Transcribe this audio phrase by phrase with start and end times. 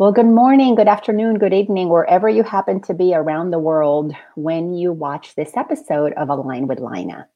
[0.00, 4.14] Well, good morning, good afternoon, good evening, wherever you happen to be around the world
[4.34, 7.28] when you watch this episode of Align with Lina.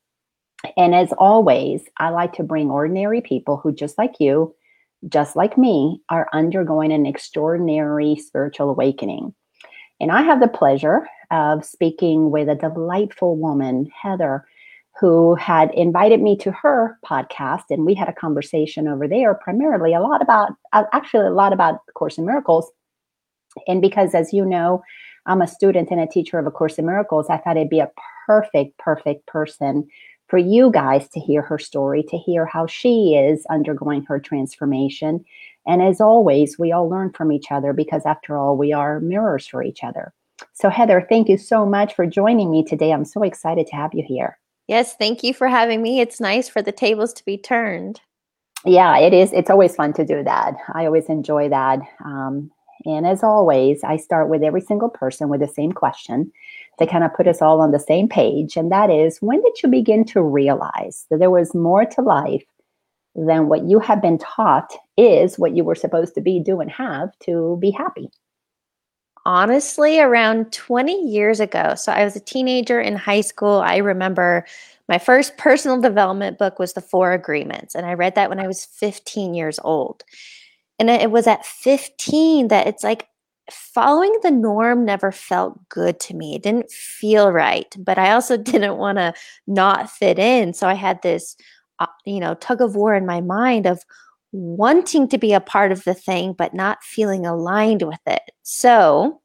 [0.75, 4.55] And as always, I like to bring ordinary people who, just like you,
[5.07, 9.35] just like me, are undergoing an extraordinary spiritual awakening.
[10.01, 14.46] And I have the pleasure of speaking with a delightful woman, Heather,
[15.01, 17.65] who had invited me to her podcast.
[17.71, 21.81] And we had a conversation over there, primarily a lot about, actually, a lot about
[21.95, 22.71] Course in Miracles.
[23.66, 24.83] And because, as you know,
[25.27, 27.80] I'm a student and a teacher of A Course in Miracles, I thought it'd be
[27.80, 27.91] a
[28.27, 29.88] perfect, perfect person
[30.29, 35.24] for you guys to hear her story, to hear how she is undergoing her transformation.
[35.66, 39.47] And as always, we all learn from each other because, after all, we are mirrors
[39.47, 40.13] for each other.
[40.52, 42.93] So, Heather, thank you so much for joining me today.
[42.93, 44.38] I'm so excited to have you here.
[44.66, 46.00] Yes, thank you for having me.
[46.00, 48.00] It's nice for the tables to be turned.
[48.64, 49.32] Yeah, it is.
[49.32, 50.54] It's always fun to do that.
[50.73, 51.80] I always enjoy that.
[52.04, 52.50] Um,
[52.87, 56.32] and as always, I start with every single person with the same question
[56.79, 58.56] to kind of put us all on the same page.
[58.56, 62.45] And that is when did you begin to realize that there was more to life
[63.15, 66.71] than what you have been taught is what you were supposed to be, do, and
[66.71, 68.10] have to be happy?
[69.27, 71.75] Honestly around 20 years ago.
[71.75, 73.61] So I was a teenager in high school.
[73.61, 74.44] I remember
[74.89, 78.47] my first personal development book was The Four Agreements, and I read that when I
[78.47, 80.05] was 15 years old.
[80.78, 83.09] And it was at 15 that it's like
[83.50, 86.34] following the norm never felt good to me.
[86.34, 89.15] It didn't feel right, but I also didn't want to
[89.47, 90.53] not fit in.
[90.53, 91.37] So I had this,
[91.78, 93.84] uh, you know, tug of war in my mind of
[94.34, 98.22] wanting to be a part of the thing, but not feeling aligned with it.
[98.43, 99.21] So,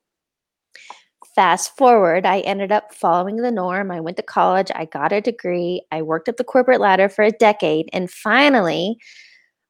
[1.35, 3.89] fast forward, I ended up following the norm.
[3.89, 7.23] I went to college, I got a degree, I worked up the corporate ladder for
[7.23, 8.97] a decade, and finally,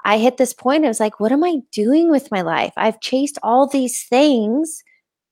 [0.04, 0.86] I hit this point.
[0.86, 2.74] I was like, what am I doing with my life?
[2.78, 4.84] I've chased all these things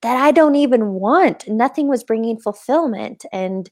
[0.02, 1.48] that I don't even want.
[1.48, 3.24] Nothing was bringing fulfillment.
[3.32, 3.70] And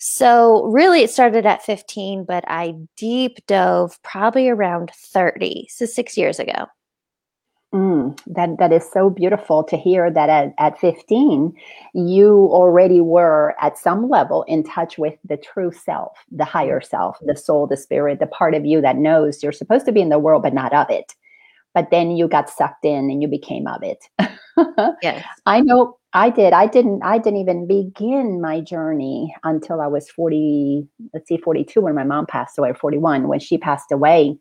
[0.00, 5.68] so, really, it started at 15, but I deep dove probably around 30.
[5.70, 6.66] So, six years ago.
[7.74, 11.54] Mm, that that is so beautiful to hear that at, at 15
[11.94, 17.16] you already were at some level in touch with the true self the higher self
[17.22, 20.08] the soul the spirit the part of you that knows you're supposed to be in
[20.08, 21.14] the world but not of it
[21.74, 24.04] but then you got sucked in and you became of it
[25.02, 26.52] yes i know I did.
[26.52, 27.02] I didn't.
[27.04, 30.88] I didn't even begin my journey until I was forty.
[31.14, 32.72] Let's see, forty-two when my mom passed away.
[32.72, 34.36] Forty-one when she passed away,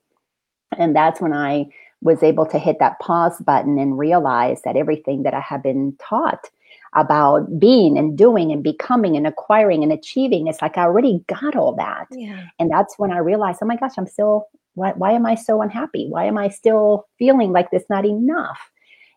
[0.77, 1.67] and that's when I
[2.01, 5.95] was able to hit that pause button and realize that everything that I had been
[5.99, 6.49] taught
[6.95, 11.55] about being and doing and becoming and acquiring and achieving, it's like I already got
[11.55, 12.07] all that.
[12.11, 12.45] Yeah.
[12.57, 14.47] And that's when I realized, oh my gosh, I'm still.
[14.75, 16.07] Why, why am I so unhappy?
[16.09, 18.59] Why am I still feeling like this not enough?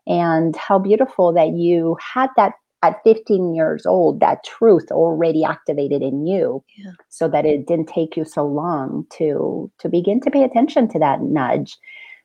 [0.06, 6.02] and how beautiful that you had that at 15 years old that truth already activated
[6.02, 6.90] in you yeah.
[7.08, 10.98] so that it didn't take you so long to to begin to pay attention to
[10.98, 11.76] that nudge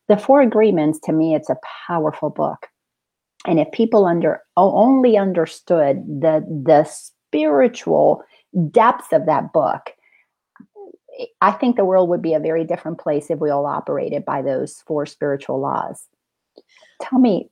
[0.08, 1.58] the four agreements to me it's a
[1.88, 2.68] powerful book
[3.46, 8.24] and if people under only understood the the spiritual
[8.72, 9.92] depths of that book
[11.42, 14.42] i think the world would be a very different place if we all operated by
[14.42, 16.08] those four spiritual laws.
[17.02, 17.50] Tell me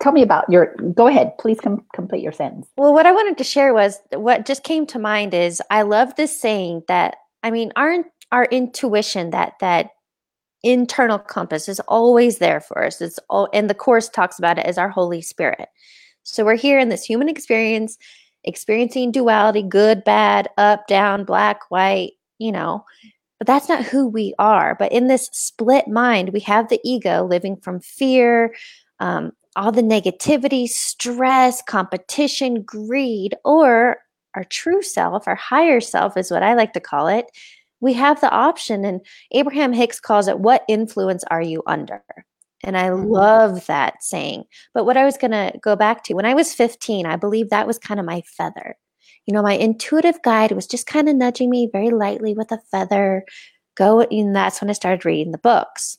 [0.00, 2.68] tell me about your go ahead please com- complete your sentence.
[2.76, 6.14] Well what i wanted to share was what just came to mind is i love
[6.16, 9.90] this saying that i mean our our intuition that that
[10.62, 13.00] internal compass is always there for us.
[13.00, 15.68] It's all and the course talks about it as our holy spirit.
[16.22, 17.98] So we're here in this human experience
[18.44, 22.84] experiencing duality good bad up down black white you know
[23.38, 27.24] but that's not who we are but in this split mind we have the ego
[27.24, 28.54] living from fear
[29.00, 33.98] um, all the negativity, stress, competition, greed, or
[34.34, 37.26] our true self, our higher self is what I like to call it,
[37.80, 38.84] we have the option.
[38.84, 42.02] And Abraham Hicks calls it, What influence are you under?
[42.64, 43.08] And I mm-hmm.
[43.08, 44.44] love that saying.
[44.72, 47.50] But what I was going to go back to, when I was 15, I believe
[47.50, 48.76] that was kind of my feather.
[49.26, 52.60] You know, my intuitive guide was just kind of nudging me very lightly with a
[52.70, 53.24] feather.
[53.76, 55.98] Go, and that's when I started reading the books.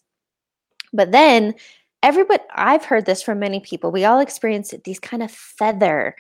[0.91, 1.55] But then
[2.03, 3.91] everybody I've heard this from many people.
[3.91, 6.15] We all experience these kind of feather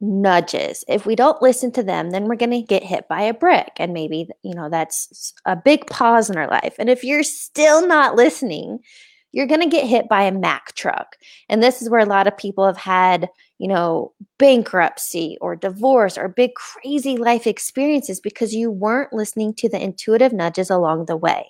[0.00, 0.82] nudges.
[0.88, 3.72] If we don't listen to them, then we're going to get hit by a brick
[3.76, 6.74] and maybe, you know, that's a big pause in our life.
[6.78, 8.80] And if you're still not listening,
[9.32, 11.16] you're going to get hit by a Mack truck.
[11.48, 13.28] And this is where a lot of people have had,
[13.58, 19.68] you know, bankruptcy or divorce or big crazy life experiences because you weren't listening to
[19.68, 21.46] the intuitive nudges along the way.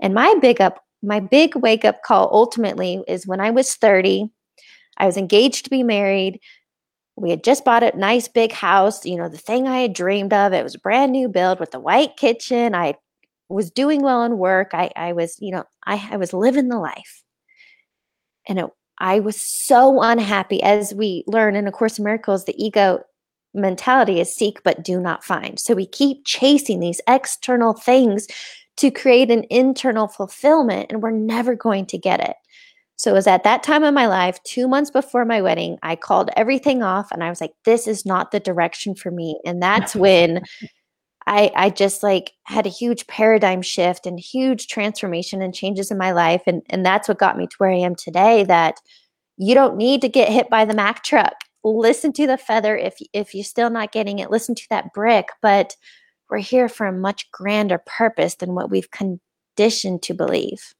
[0.00, 4.28] And my big up my big wake up call ultimately is when I was 30.
[4.96, 6.40] I was engaged to be married.
[7.16, 10.32] We had just bought a nice big house, you know, the thing I had dreamed
[10.32, 10.52] of.
[10.52, 12.74] It was a brand new build with a white kitchen.
[12.74, 12.96] I
[13.48, 14.70] was doing well in work.
[14.72, 17.22] I, I was, you know, I, I was living the life.
[18.48, 18.66] And it,
[18.98, 20.62] I was so unhappy.
[20.62, 23.00] As we learn in A Course in Miracles, the ego
[23.54, 25.58] mentality is seek but do not find.
[25.58, 28.26] So we keep chasing these external things
[28.76, 32.36] to create an internal fulfillment, and we're never going to get it.
[32.96, 35.96] So it was at that time of my life, two months before my wedding, I
[35.96, 39.38] called everything off and I was like, this is not the direction for me.
[39.44, 40.42] And that's when
[41.26, 45.98] I, I just like had a huge paradigm shift and huge transformation and changes in
[45.98, 46.42] my life.
[46.46, 48.80] And, and that's what got me to where I am today that
[49.36, 51.34] you don't need to get hit by the Mack truck.
[51.64, 52.76] Listen to the feather.
[52.76, 55.28] If, if you're still not getting it, listen to that brick.
[55.42, 55.74] But
[56.30, 60.74] we're here for a much grander purpose than what we've conditioned to believe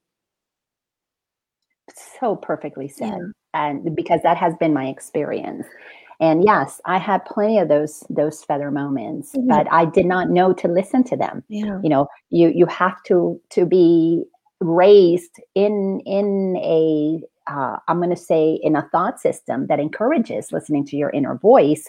[2.20, 3.26] so perfectly said yeah.
[3.54, 5.66] and because that has been my experience
[6.20, 9.48] and yes i had plenty of those those feather moments mm-hmm.
[9.48, 11.78] but i did not know to listen to them yeah.
[11.82, 14.22] you know you you have to to be
[14.60, 17.20] raised in in a
[17.50, 21.36] uh, i'm going to say in a thought system that encourages listening to your inner
[21.36, 21.88] voice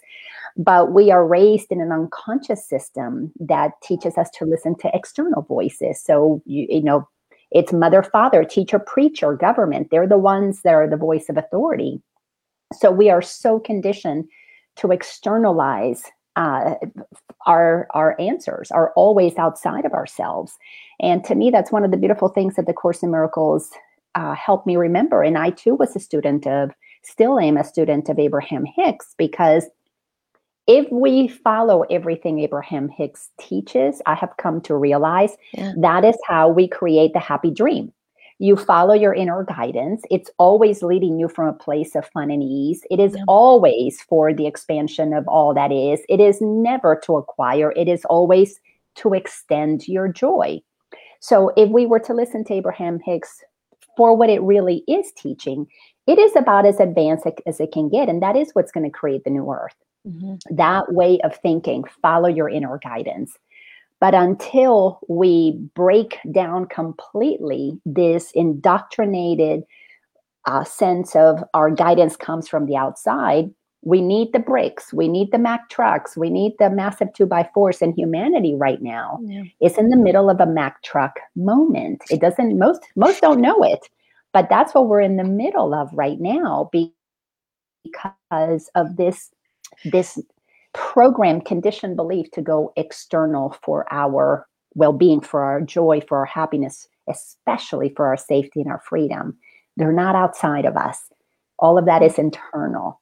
[0.58, 5.44] but we are raised in an unconscious system that teaches us to listen to external
[5.44, 7.08] voices so you, you know
[7.52, 9.90] it's mother, father, teacher, preacher, government.
[9.90, 12.02] They're the ones that are the voice of authority.
[12.74, 14.28] So we are so conditioned
[14.78, 16.04] to externalize
[16.36, 16.75] uh,
[17.48, 20.54] our our answers are always outside of ourselves.
[21.00, 23.72] And to me, that's one of the beautiful things that the Course in Miracles
[24.16, 25.24] uh, helped me remember.
[25.24, 26.72] And I too was a student of,
[27.04, 29.66] still am a student of Abraham Hicks because
[30.68, 35.74] if we follow everything Abraham Hicks teaches, I have come to realize yeah.
[35.78, 37.94] that is how we create the happy dream.
[38.39, 40.04] You follow your inner guidance.
[40.12, 42.84] It's always leading you from a place of fun and ease.
[42.92, 43.24] It is yeah.
[43.28, 46.01] always for the expansion of all that is.
[46.07, 48.60] It is never to acquire, it is always
[48.95, 50.62] to extend your joy.
[51.19, 53.44] So if we were to listen to Abraham Hicks
[53.95, 55.68] for what it really is teaching,
[56.06, 58.10] it is about as advanced as it can get.
[58.10, 59.75] And that is what's going to create the new earth.
[60.07, 60.56] Mm-hmm.
[60.56, 63.38] That way of thinking, follow your inner guidance.
[64.00, 69.64] But until we break down completely this indoctrinated
[70.46, 73.50] uh, sense of our guidance comes from the outside,
[73.84, 77.50] we need the bricks, we need the Mack trucks, we need the massive two by
[77.54, 79.44] fours, and humanity right now yeah.
[79.62, 82.04] is in the middle of a Mack truck moment.
[82.10, 83.88] It doesn't most most don't know it,
[84.34, 89.32] but that's what we're in the middle of right now because of this
[89.86, 90.20] this
[90.78, 96.88] program conditioned belief to go external for our well-being for our joy for our happiness
[97.08, 99.38] especially for our safety and our freedom.
[99.78, 101.00] They're not outside of us.
[101.60, 103.02] All of that is internal.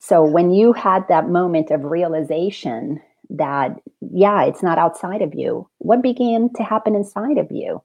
[0.00, 3.00] So when you had that moment of realization
[3.30, 7.82] that yeah it's not outside of you what began to happen inside of you?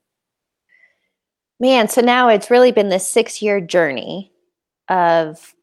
[1.60, 4.32] Man so now it's really been this six year journey
[4.90, 5.54] of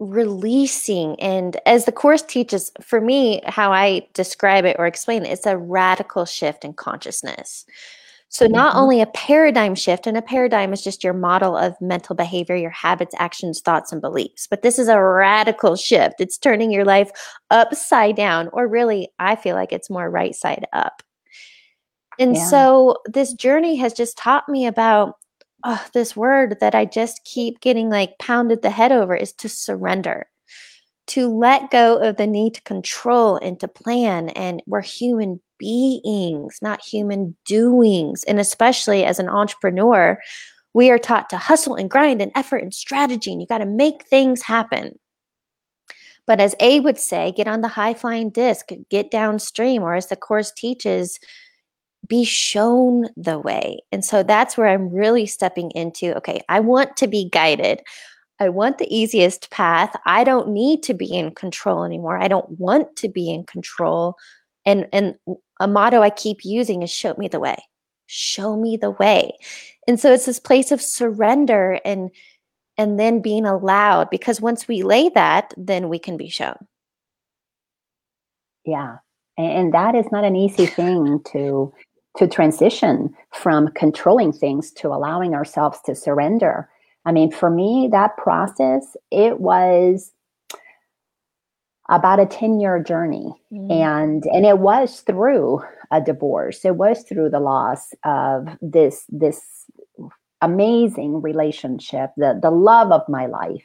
[0.00, 5.30] releasing and as the course teaches for me how i describe it or explain it
[5.30, 7.64] it's a radical shift in consciousness
[8.28, 8.80] so not mm-hmm.
[8.80, 12.70] only a paradigm shift and a paradigm is just your model of mental behavior your
[12.70, 17.12] habits actions thoughts and beliefs but this is a radical shift it's turning your life
[17.52, 21.04] upside down or really i feel like it's more right side up
[22.18, 22.46] and yeah.
[22.46, 25.14] so this journey has just taught me about
[25.64, 29.48] oh, this word that I just keep getting like pounded the head over is to
[29.48, 30.26] surrender,
[31.08, 34.28] to let go of the need to control and to plan.
[34.30, 38.24] And we're human beings, not human doings.
[38.24, 40.20] And especially as an entrepreneur,
[40.74, 43.66] we are taught to hustle and grind and effort and strategy, and you got to
[43.66, 44.98] make things happen.
[46.26, 50.08] But as A would say, get on the high flying disc, get downstream, or as
[50.08, 51.20] the course teaches,
[52.06, 53.80] be shown the way.
[53.92, 57.82] And so that's where I'm really stepping into okay, I want to be guided.
[58.40, 59.94] I want the easiest path.
[60.06, 62.18] I don't need to be in control anymore.
[62.18, 64.16] I don't want to be in control.
[64.66, 65.14] And and
[65.60, 67.56] a motto I keep using is show me the way.
[68.06, 69.36] Show me the way.
[69.86, 72.10] And so it's this place of surrender and
[72.76, 76.66] and then being allowed because once we lay that, then we can be shown.
[78.64, 78.96] Yeah.
[79.36, 81.72] And that is not an easy thing to
[82.16, 86.68] to transition from controlling things to allowing ourselves to surrender.
[87.04, 90.12] I mean, for me, that process, it was
[91.90, 93.70] about a 10 year journey mm.
[93.70, 95.60] and and it was through
[95.92, 99.66] a divorce it was through the loss of this this
[100.44, 103.64] amazing relationship, the, the love of my life,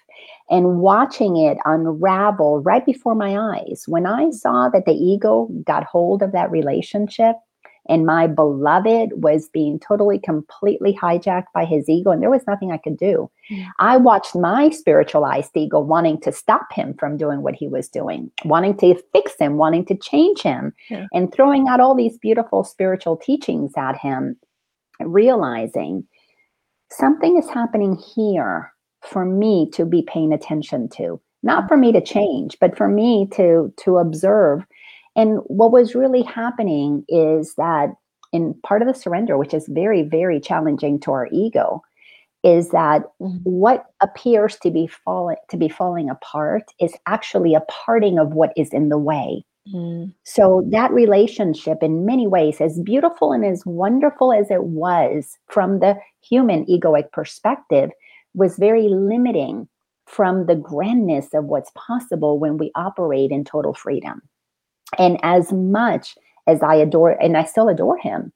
[0.50, 3.84] and watching it unravel right before my eyes.
[3.88, 7.36] When I saw that the ego got hold of that relationship,
[7.90, 12.72] and my beloved was being totally completely hijacked by his ego and there was nothing
[12.72, 13.68] i could do mm.
[13.80, 18.32] i watched my spiritualized ego wanting to stop him from doing what he was doing
[18.46, 21.08] wanting to fix him wanting to change him yeah.
[21.14, 24.38] and throwing out all these beautiful spiritual teachings at him
[25.02, 26.06] realizing
[26.92, 32.02] something is happening here for me to be paying attention to not for me to
[32.02, 34.66] change but for me to to observe
[35.16, 37.90] and what was really happening is that
[38.32, 41.82] in part of the surrender, which is very, very challenging to our ego,
[42.44, 43.38] is that mm-hmm.
[43.44, 48.54] what appears to be falling to be falling apart is actually a parting of what
[48.56, 49.44] is in the way.
[49.74, 50.14] Mm.
[50.24, 55.80] So that relationship, in many ways, as beautiful and as wonderful as it was from
[55.80, 57.92] the human egoic perspective,
[58.34, 59.68] was very limiting
[60.08, 64.22] from the grandness of what's possible when we operate in total freedom.
[64.98, 66.18] And as much
[66.48, 68.32] as I adore, and I still adore him,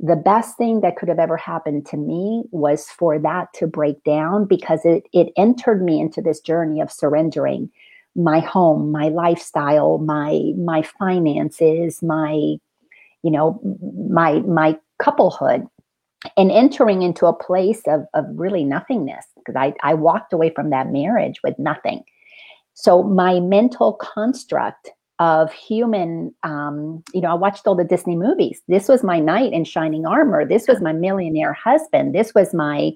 [0.00, 4.02] the best thing that could have ever happened to me was for that to break
[4.04, 7.70] down because it, it entered me into this journey of surrendering
[8.16, 12.32] my home, my lifestyle, my my finances, my
[13.22, 13.60] you know
[14.10, 15.66] my my couplehood
[16.36, 20.70] and entering into a place of, of really nothingness because I, I walked away from
[20.70, 22.02] that marriage with nothing.
[22.72, 28.62] So my mental construct of human um, you know i watched all the disney movies.
[28.68, 30.44] This was my knight in shining armor.
[30.44, 32.14] This was my millionaire husband.
[32.14, 32.92] This was my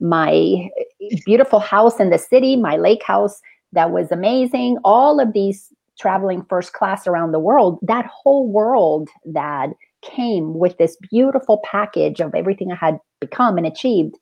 [0.00, 0.68] my
[1.26, 3.40] beautiful house in the city my lake house
[3.72, 4.78] that was amazing.
[4.84, 9.70] All of these traveling first class around the world that whole world that
[10.02, 14.16] came with this beautiful package of everything i had become and achieved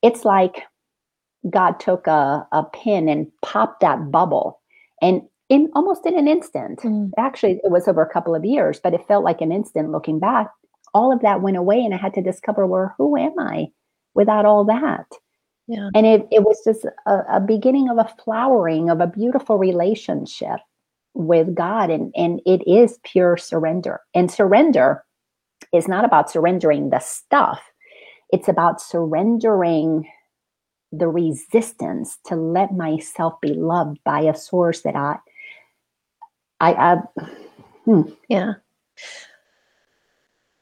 [0.00, 0.62] it's like
[1.50, 4.60] god took a, a pin and popped that bubble.
[5.00, 6.80] And in almost in an instant.
[6.80, 7.10] Mm.
[7.18, 10.18] Actually, it was over a couple of years, but it felt like an instant looking
[10.18, 10.48] back.
[10.94, 13.68] All of that went away, and I had to discover where who am I
[14.14, 15.06] without all that.
[15.66, 15.90] Yeah.
[15.94, 20.60] And it, it was just a, a beginning of a flowering of a beautiful relationship
[21.12, 21.90] with God.
[21.90, 24.00] And, and it is pure surrender.
[24.14, 25.04] And surrender
[25.74, 27.60] is not about surrendering the stuff,
[28.30, 30.08] it's about surrendering
[30.90, 35.18] the resistance to let myself be loved by a source that I
[36.60, 36.96] I, I
[37.84, 38.02] hmm.
[38.28, 38.54] yeah.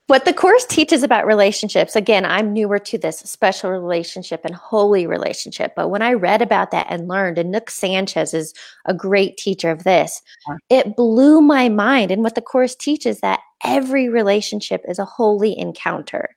[0.08, 5.04] What the course teaches about relationships, again, I'm newer to this special relationship and holy
[5.04, 5.72] relationship.
[5.74, 9.68] But when I read about that and learned, and Nouk Sanchez is a great teacher
[9.68, 10.22] of this,
[10.70, 12.12] it blew my mind.
[12.12, 16.28] And what the course teaches that every relationship is a holy encounter.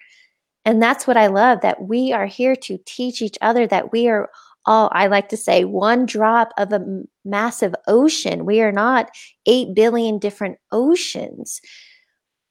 [0.65, 4.07] And that's what I love that we are here to teach each other that we
[4.07, 4.29] are
[4.69, 6.85] all, I like to say, one drop of a
[7.25, 8.45] massive ocean.
[8.45, 9.09] We are not
[9.47, 11.59] 8 billion different oceans.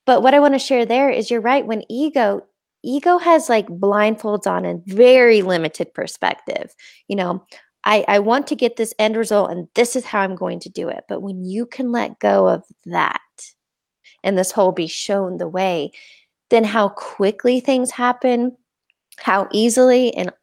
[0.05, 1.65] But what I want to share there is you're right.
[1.65, 2.41] When ego,
[2.83, 6.75] ego has like blindfolds on and very limited perspective.
[7.07, 7.45] You know,
[7.85, 10.69] I, I want to get this end result and this is how I'm going to
[10.69, 11.05] do it.
[11.07, 13.21] But when you can let go of that
[14.25, 15.91] and this whole be shown the way,
[16.49, 18.57] then how quickly things happen,
[19.19, 20.33] how easily and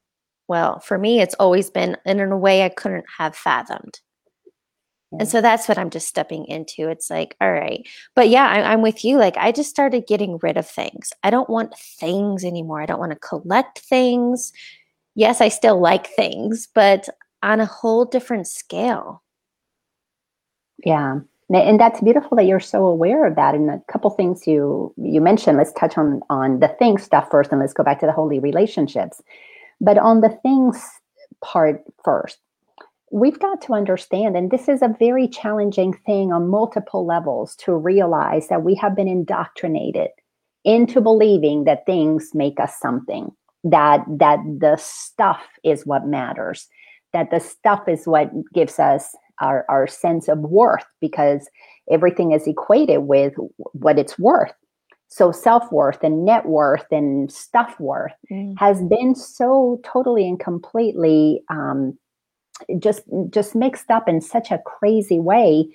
[0.48, 4.00] well, for me, it's always been in a way I couldn't have fathomed.
[5.12, 5.26] And mm.
[5.26, 6.88] so that's what I'm just stepping into.
[6.88, 7.86] It's like, all right.
[8.14, 9.18] But yeah, I, I'm with you.
[9.18, 11.12] Like, I just started getting rid of things.
[11.22, 12.80] I don't want things anymore.
[12.80, 14.52] I don't want to collect things.
[15.14, 17.08] Yes, I still like things, but
[17.42, 19.22] on a whole different scale.
[20.84, 21.20] Yeah.
[21.48, 23.54] And that's beautiful that you're so aware of that.
[23.54, 25.56] And a couple things you you mentioned.
[25.56, 28.40] Let's touch on on the thing stuff first, and let's go back to the holy
[28.40, 29.22] relationships.
[29.80, 30.83] But on the things
[31.45, 32.38] part first,
[33.12, 37.75] we've got to understand, and this is a very challenging thing on multiple levels to
[37.75, 40.09] realize that we have been indoctrinated
[40.64, 43.30] into believing that things make us something,
[43.64, 46.68] that that the stuff is what matters,
[47.12, 51.49] that the stuff is what gives us our, our sense of worth because
[51.90, 53.35] everything is equated with
[53.73, 54.52] what it's worth
[55.08, 58.58] so self-worth and net worth and stuff worth mm.
[58.58, 61.96] has been so totally and completely um,
[62.78, 65.68] just just mixed up in such a crazy way.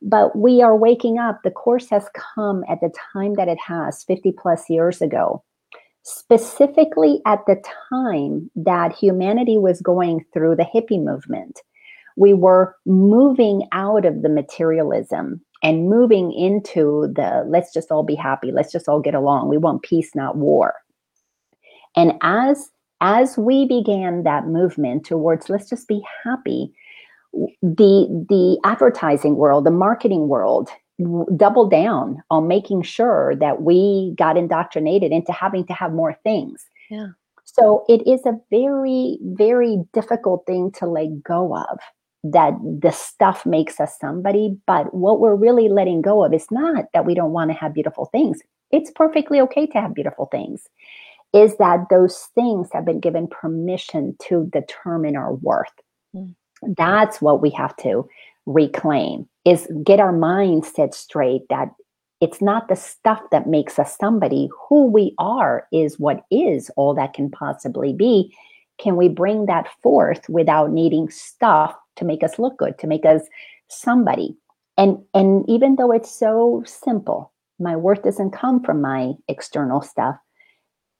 [0.00, 1.40] But we are waking up.
[1.42, 5.42] The course has come at the time that it has 50 plus years ago.
[6.02, 11.60] Specifically at the time that humanity was going through the hippie movement.
[12.16, 18.14] We were moving out of the materialism and moving into the let's just all be
[18.14, 19.48] happy, let's just all get along.
[19.48, 20.74] We want peace, not war.
[21.96, 26.72] And as as we began that movement towards let's just be happy,
[27.62, 30.70] the the advertising world, the marketing world
[31.36, 36.66] doubled down on making sure that we got indoctrinated into having to have more things.
[36.90, 37.08] Yeah.
[37.44, 41.78] So it is a very, very difficult thing to let go of
[42.24, 44.56] that the stuff makes us somebody.
[44.66, 47.74] But what we're really letting go of is not that we don't want to have
[47.74, 48.40] beautiful things.
[48.70, 50.68] It's perfectly okay to have beautiful things.
[51.32, 55.72] Is that those things have been given permission to determine our worth.
[56.14, 56.34] Mm.
[56.76, 58.08] That's what we have to
[58.46, 61.70] reclaim is get our mind set straight that
[62.20, 64.48] it's not the stuff that makes us somebody.
[64.68, 68.34] Who we are is what is all that can possibly be.
[68.78, 73.04] Can we bring that forth without needing stuff to make us look good, to make
[73.04, 73.22] us
[73.68, 74.36] somebody?
[74.76, 80.16] And and even though it's so simple, my worth doesn't come from my external stuff.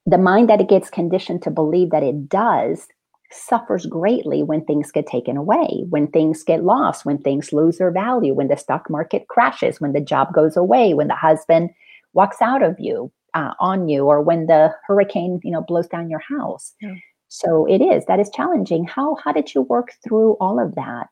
[0.07, 2.89] The mind that it gets conditioned to believe that it does
[3.31, 7.91] suffers greatly when things get taken away, when things get lost, when things lose their
[7.91, 11.71] value, when the stock market crashes, when the job goes away, when the husband
[12.15, 16.11] walks out of you uh, on you, or when the hurricane you know blows down
[16.11, 16.75] your house.
[16.81, 16.95] Yeah.
[17.29, 18.85] So it is that is challenging.
[18.85, 21.09] How how did you work through all of that?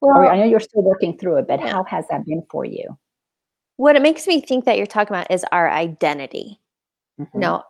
[0.00, 1.70] Well, or I know you're still working through it, but yeah.
[1.72, 2.96] how has that been for you?
[3.76, 6.60] What it makes me think that you're talking about is our identity.
[7.18, 7.38] Mm-hmm.
[7.38, 7.62] No,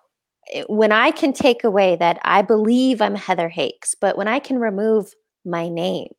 [0.69, 4.59] when I can take away that I believe I'm Heather Hakes, but when I can
[4.59, 5.13] remove
[5.45, 6.13] my name,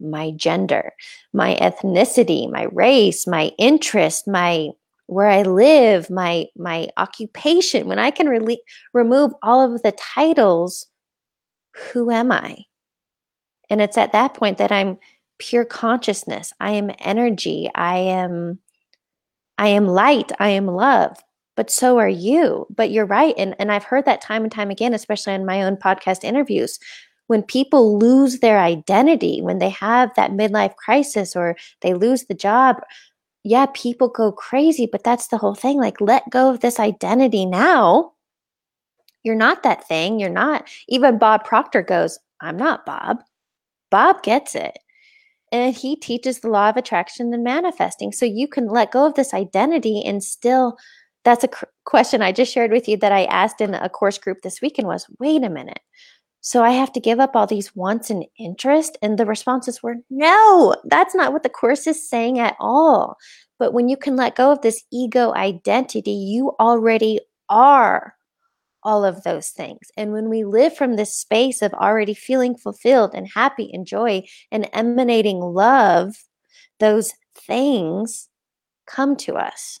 [0.00, 0.92] my gender,
[1.32, 4.68] my ethnicity, my race, my interest, my
[5.08, 8.62] where I live, my my occupation, when I can re-
[8.94, 10.86] remove all of the titles,
[11.92, 12.64] who am I?
[13.68, 14.98] And it's at that point that I'm
[15.38, 16.52] pure consciousness.
[16.60, 17.68] I am energy.
[17.74, 18.60] I am
[19.58, 20.30] I am light.
[20.38, 21.16] I am love
[21.58, 22.68] but so are you.
[22.70, 23.34] But you're right.
[23.36, 26.78] And, and I've heard that time and time again, especially in my own podcast interviews.
[27.26, 32.34] When people lose their identity, when they have that midlife crisis or they lose the
[32.34, 32.76] job,
[33.44, 35.78] yeah, people go crazy, but that's the whole thing.
[35.78, 38.12] Like, let go of this identity now.
[39.22, 40.20] You're not that thing.
[40.20, 40.68] You're not.
[40.88, 43.18] Even Bob Proctor goes, I'm not Bob.
[43.90, 44.78] Bob gets it.
[45.50, 48.12] And he teaches the law of attraction and manifesting.
[48.12, 50.76] So you can let go of this identity and still
[51.24, 51.48] that's a
[51.84, 54.88] question I just shared with you that I asked in a course group this weekend
[54.88, 55.80] was wait a minute.
[56.48, 58.96] So I have to give up all these wants and interest?
[59.02, 63.18] And the responses were no, that's not what the course is saying at all.
[63.58, 68.14] But when you can let go of this ego identity, you already are
[68.82, 69.90] all of those things.
[69.98, 74.22] And when we live from this space of already feeling fulfilled and happy and joy
[74.50, 76.16] and emanating love,
[76.80, 78.30] those things
[78.86, 79.80] come to us.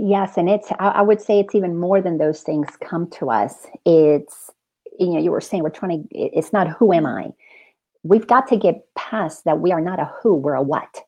[0.00, 3.66] Yes, and it's I, would say it's even more than those things come to us.
[3.84, 4.48] It's
[4.96, 7.32] you know, you were saying we're trying to it's not who am I?
[8.04, 11.02] We've got to get past that we are not a who, we're a what.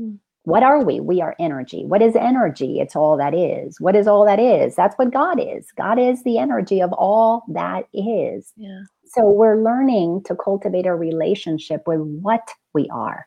[0.00, 0.18] Mm.
[0.44, 1.00] What are we?
[1.00, 1.84] We are energy.
[1.84, 2.78] What is energy?
[2.78, 3.80] It's all that is.
[3.80, 4.76] What is all that is?
[4.76, 5.72] That's what God is.
[5.76, 8.52] God is the energy of all that is.
[8.56, 8.82] Yeah.
[9.06, 13.26] So we're learning to cultivate a relationship with what we are.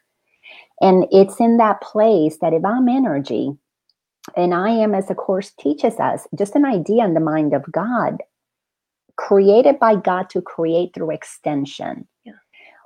[0.79, 3.51] And it's in that place that if I'm energy,
[4.35, 7.63] and I am, as the Course teaches us, just an idea in the mind of
[7.71, 8.17] God,
[9.17, 12.07] created by God to create through extension.
[12.23, 12.33] Yeah.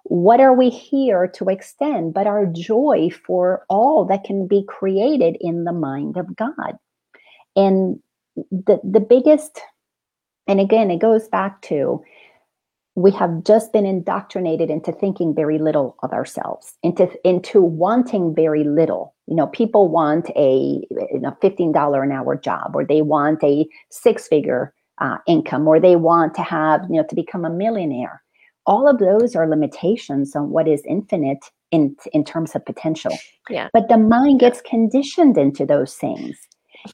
[0.04, 5.38] What are we here to extend but our joy for all that can be created
[5.40, 6.78] in the mind of God?
[7.56, 8.00] And
[8.36, 9.62] the, the biggest,
[10.48, 12.04] and again, it goes back to
[12.96, 18.64] we have just been indoctrinated into thinking very little of ourselves, into into wanting very
[18.64, 19.16] little.
[19.28, 23.44] You know, people want a you know, fifteen dollar an hour job, or they want
[23.44, 27.50] a six figure uh, income, or they want to have you know to become a
[27.50, 28.22] millionaire.
[28.66, 33.18] All of those are limitations on what is infinite in in terms of potential.
[33.50, 33.70] Yeah.
[33.74, 36.38] But the mind gets conditioned into those things.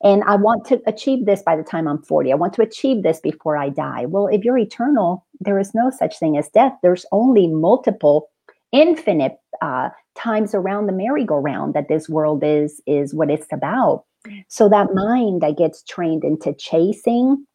[0.04, 2.32] And I want to achieve this by the time I'm 40.
[2.32, 4.06] I want to achieve this before I die.
[4.06, 6.73] Well, if you're eternal, there is no such thing as death.
[6.84, 8.30] There's only multiple,
[8.71, 14.06] infinite uh, times around the merry-go-round that this world is is what it's about.
[14.47, 17.45] So that mind that gets trained into chasing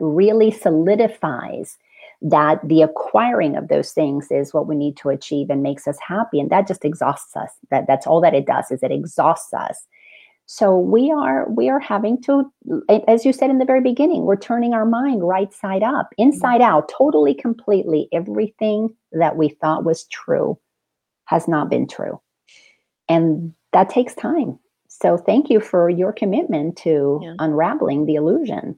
[0.00, 1.78] really solidifies
[2.22, 5.98] that the acquiring of those things is what we need to achieve and makes us
[6.06, 9.54] happy and that just exhausts us that that's all that it does is it exhausts
[9.54, 9.86] us
[10.52, 12.52] so we are we are having to,
[13.06, 16.60] as you said in the very beginning, we're turning our mind right side up, inside
[16.60, 18.08] out, totally, completely.
[18.12, 20.58] Everything that we thought was true
[21.26, 22.20] has not been true,
[23.08, 24.58] and that takes time.
[24.88, 27.34] So thank you for your commitment to yeah.
[27.38, 28.76] unraveling the illusion.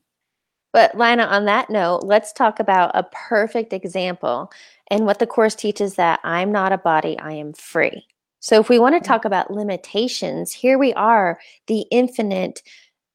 [0.75, 4.53] But Lina, on that note, let's talk about a perfect example
[4.91, 8.07] and what the course teaches that I'm not a body, I am free.
[8.43, 9.05] So if we want to Mm.
[9.07, 12.63] talk about limitations, here we are, the infinite,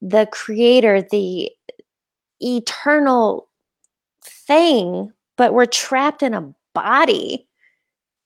[0.02, 1.52] the creator, the
[2.42, 3.50] eternal
[4.26, 7.48] thing, but we're trapped in a body.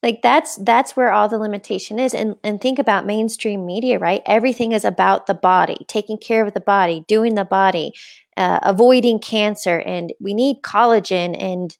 [0.04, 2.14] Like that's that's where all the limitation is.
[2.14, 4.24] And and think about mainstream media, right?
[4.26, 7.94] Everything is about the body, taking care of the body, doing the body,
[8.38, 11.36] uh, avoiding cancer, and we need collagen.
[11.42, 11.78] And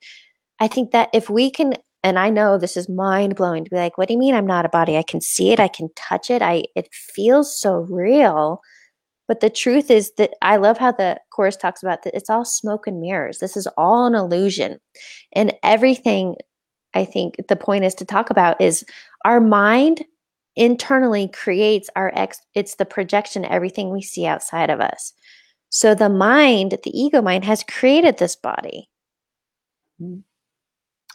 [0.60, 3.76] I think that if we can, and I know this is mind blowing to be
[3.76, 4.98] like, what do you mean I'm not a body?
[4.98, 8.62] I can see it, I can touch it, I it feels so real.
[9.28, 12.44] But the truth is that I love how the course talks about that it's all
[12.44, 13.40] smoke and mirrors.
[13.40, 14.80] This is all an illusion.
[15.34, 16.36] And everything
[16.94, 18.84] I think the point is to talk about is
[19.24, 20.04] our mind
[20.58, 25.14] internally creates our ex it's the projection everything we see outside of us.
[25.70, 28.90] So the mind, the ego mind has created this body.
[30.02, 30.24] Mm.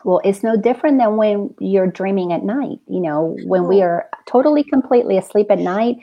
[0.07, 2.79] Well, it's no different than when you're dreaming at night.
[2.87, 5.97] You know, when we are totally, completely asleep at night,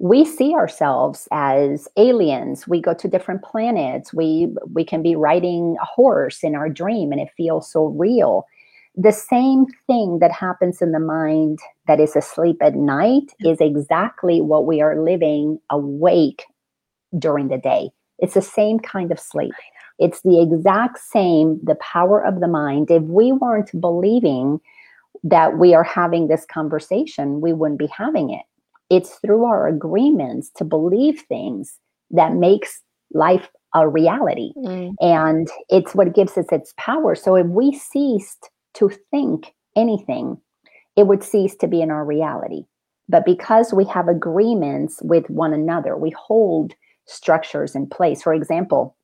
[0.00, 2.66] we see ourselves as aliens.
[2.66, 4.12] We go to different planets.
[4.12, 8.44] We we can be riding a horse in our dream, and it feels so real.
[8.96, 14.40] The same thing that happens in the mind that is asleep at night is exactly
[14.40, 16.42] what we are living awake
[17.16, 17.90] during the day.
[18.18, 19.54] It's the same kind of sleep.
[19.98, 22.90] It's the exact same, the power of the mind.
[22.90, 24.60] If we weren't believing
[25.22, 28.42] that we are having this conversation, we wouldn't be having it.
[28.90, 31.78] It's through our agreements to believe things
[32.10, 34.52] that makes life a reality.
[34.58, 34.94] Mm.
[35.00, 37.14] And it's what gives us its power.
[37.14, 40.38] So if we ceased to think anything,
[40.96, 42.64] it would cease to be in our reality.
[43.08, 46.74] But because we have agreements with one another, we hold
[47.06, 48.22] structures in place.
[48.22, 48.96] For example,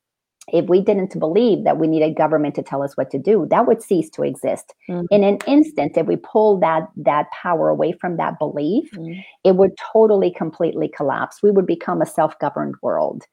[0.51, 3.65] if we didn't believe that we needed government to tell us what to do, that
[3.67, 4.73] would cease to exist.
[4.89, 5.05] Mhm.
[5.11, 9.23] In an instant, if we pull that that power away from that belief, Mm.
[9.43, 11.41] it would totally, completely collapse.
[11.41, 13.23] We would become a self-governed world.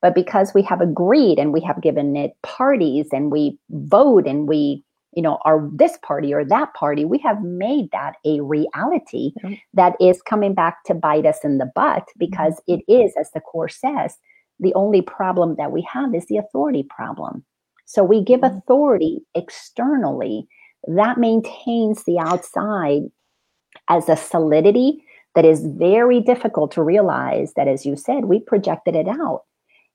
[0.00, 4.46] But because we have agreed and we have given it parties and we vote and
[4.48, 9.32] we, you know, are this party or that party, we have made that a reality
[9.42, 9.56] Yeah.
[9.74, 13.40] that is coming back to bite us in the butt because it is, as the
[13.40, 14.18] core says,
[14.60, 17.44] the only problem that we have is the authority problem.
[17.86, 18.58] So we give Mhm.
[18.58, 20.48] authority externally
[20.86, 23.02] that maintains the outside
[23.88, 25.02] as a solidity
[25.34, 29.42] that is very difficult to realize that as you said we projected it out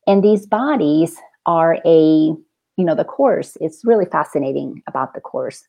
[0.08, 2.34] and these bodies are a
[2.78, 5.68] you know the course it's really fascinating about the course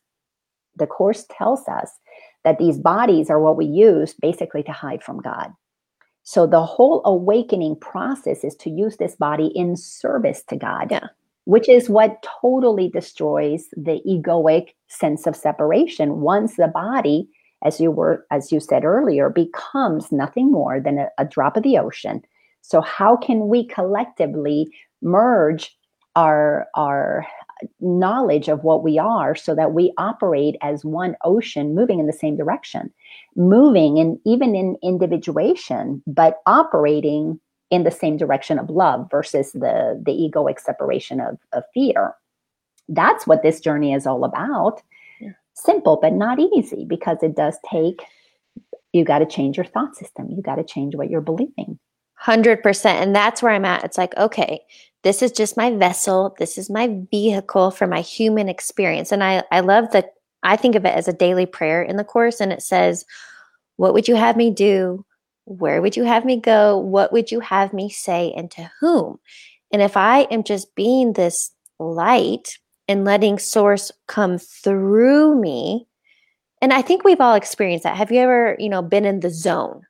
[0.76, 1.90] the course tells us
[2.44, 5.50] that these bodies are what we use basically to hide from god
[6.24, 11.06] so the whole awakening process is to use this body in service to god Yeah.
[11.44, 17.28] which is what totally destroys the egoic sense of separation once the body
[17.64, 21.62] as you were as you said earlier becomes nothing more than a, a drop of
[21.62, 22.22] the ocean
[22.62, 24.66] so how can we collectively
[25.02, 25.76] merge
[26.16, 27.26] our our
[27.80, 32.12] knowledge of what we are so that we operate as one ocean moving in the
[32.12, 32.92] same direction
[33.36, 37.38] moving and even in individuation but operating
[37.74, 42.14] in the same direction of love versus the the egoic separation of, of fear.
[42.88, 44.82] That's what this journey is all about.
[45.20, 45.30] Yeah.
[45.54, 48.02] simple but not easy because it does take
[48.92, 50.30] you got to change your thought system.
[50.30, 51.80] You got to change what you're believing
[52.22, 53.84] 100% and that's where i'm at.
[53.84, 54.60] It's like okay
[55.02, 59.42] this is just my vessel this is my vehicle for my human experience and i
[59.52, 62.52] i love that i think of it as a daily prayer in the course and
[62.52, 63.04] it says
[63.76, 65.04] what would you have me do?
[65.46, 66.78] Where would you have me go?
[66.78, 69.18] What would you have me say and to whom?
[69.72, 75.88] And if i am just being this light and letting source come through me
[76.62, 77.96] and i think we've all experienced that.
[77.96, 79.82] Have you ever you know been in the zone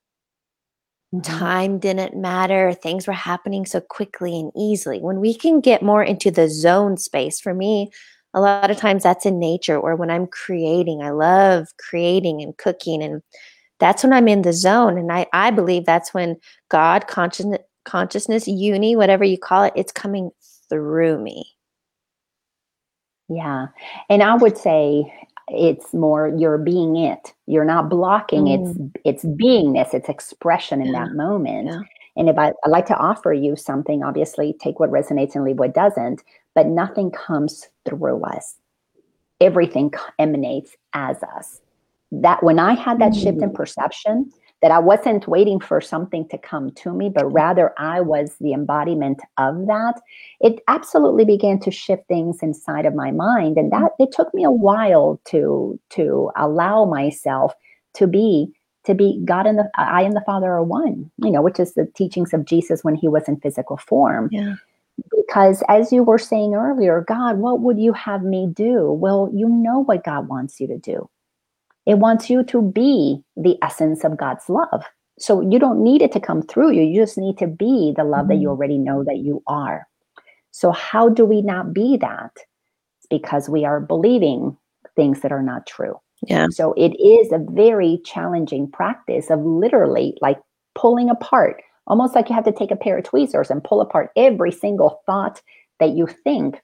[1.22, 1.38] Mm-hmm.
[1.38, 2.72] time didn't matter.
[2.72, 5.00] Things were happening so quickly and easily.
[5.00, 7.90] When we can get more into the zone space, for me,
[8.32, 11.02] a lot of times that's in nature or when I'm creating.
[11.02, 13.02] I love creating and cooking.
[13.02, 13.22] And
[13.78, 14.98] that's when I'm in the zone.
[14.98, 16.36] And I, I believe that's when
[16.68, 20.30] God, consciousness, consciousness, uni, whatever you call it, it's coming
[20.68, 21.46] through me.
[23.28, 23.68] Yeah.
[24.10, 25.12] And I would say
[25.48, 27.32] it's more you're being it.
[27.46, 28.92] You're not blocking its mm.
[29.04, 31.04] its beingness, its expression in Yeah.
[31.04, 31.68] that moment.
[31.68, 31.80] Yeah.
[32.16, 35.58] And if I, I like to offer you something, obviously take what resonates and leave
[35.58, 36.22] what doesn't,
[36.54, 38.56] but nothing comes through us.
[39.40, 41.60] Everything emanates as us.
[42.12, 43.54] That when I had that shift in mm.
[43.54, 44.30] perception,
[44.64, 48.54] that I wasn't waiting for something to come to me, but rather I was the
[48.54, 50.00] embodiment of that,
[50.40, 53.58] it absolutely began to shift things inside of my mind.
[53.58, 57.52] And that it took me a while to to allow myself
[57.96, 58.54] to be
[58.86, 61.74] to be God and the I and the Father are one, you know, which is
[61.74, 64.30] the teachings of Jesus when he was in physical form.
[64.32, 64.54] Yeah.
[65.14, 68.90] Because as you were saying earlier, God, what would you have me do?
[68.92, 71.10] Well, you know what God wants you to do.
[71.86, 74.84] It wants you to be the essence of God's love.
[75.18, 76.82] So you don't need it to come through you.
[76.82, 78.48] You just need to be the love that you mm-hmm.
[78.48, 79.86] already know that you are.
[80.50, 82.30] So, how do we not be that?
[82.98, 84.56] It's because we are believing
[84.94, 86.00] things that are not true.
[86.26, 86.46] Yeah.
[86.50, 90.38] So, it is a very challenging practice of literally like
[90.74, 94.10] pulling apart, almost like you have to take a pair of tweezers and pull apart
[94.16, 95.42] every single thought
[95.80, 96.60] that you think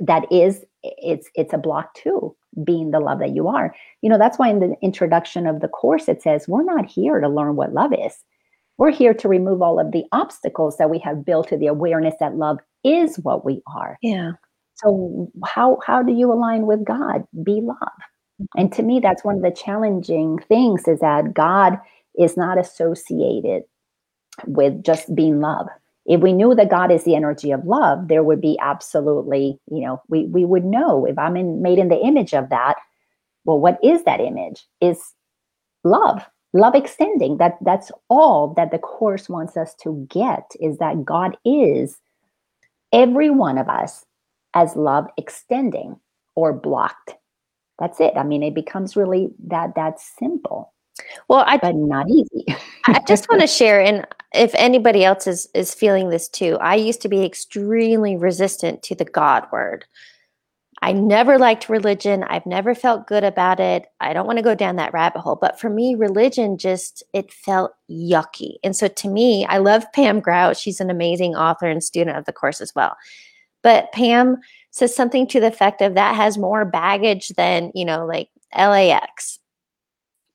[0.00, 2.34] that is it's it's a block too
[2.64, 3.74] being the love that you are.
[4.02, 7.20] You know, that's why in the introduction of the course it says, we're not here
[7.20, 8.16] to learn what love is.
[8.78, 12.14] We're here to remove all of the obstacles that we have built to the awareness
[12.18, 13.98] that love is what we are.
[14.02, 14.32] Yeah.
[14.74, 17.24] So how how do you align with God?
[17.42, 17.76] Be love.
[18.56, 21.78] And to me that's one of the challenging things is that God
[22.18, 23.64] is not associated
[24.46, 25.68] with just being love
[26.06, 29.80] if we knew that God is the energy of love, there would be absolutely, you
[29.84, 32.76] know, we we would know if I'm in, made in the image of that.
[33.44, 34.66] Well, what is that image?
[34.80, 35.00] Is
[35.84, 37.36] love, love extending.
[37.36, 41.98] That that's all that the course wants us to get is that God is
[42.92, 44.04] every one of us
[44.54, 45.98] as love extending
[46.34, 47.14] or blocked.
[47.78, 48.14] That's it.
[48.16, 50.72] I mean, it becomes really that that simple.
[51.28, 52.44] Well, I but not easy.
[52.86, 56.76] I just want to share, and if anybody else is is feeling this too, I
[56.76, 59.84] used to be extremely resistant to the God word.
[60.82, 62.24] I never liked religion.
[62.24, 63.86] I've never felt good about it.
[64.00, 65.36] I don't want to go down that rabbit hole.
[65.36, 68.54] But for me, religion just it felt yucky.
[68.64, 70.56] And so to me, I love Pam Grout.
[70.56, 72.96] She's an amazing author and student of the course as well.
[73.62, 74.38] But Pam
[74.70, 79.39] says something to the effect of that has more baggage than, you know, like LAX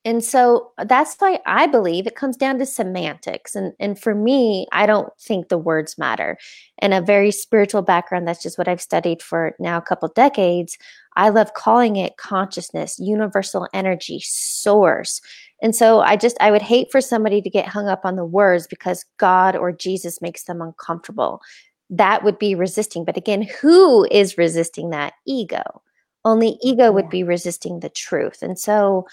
[0.05, 3.55] and so uh, that's why I believe it comes down to semantics.
[3.55, 6.37] And, and for me, I don't think the words matter.
[6.81, 10.77] In a very spiritual background, that's just what I've studied for now a couple decades.
[11.15, 15.21] I love calling it consciousness, universal energy, source.
[15.61, 18.25] And so I just, I would hate for somebody to get hung up on the
[18.25, 21.41] words because God or Jesus makes them uncomfortable.
[21.89, 23.05] That would be resisting.
[23.05, 25.13] But again, who is resisting that?
[25.25, 25.81] Ego.
[26.25, 28.41] Only ego would be resisting the truth.
[28.41, 29.05] And so,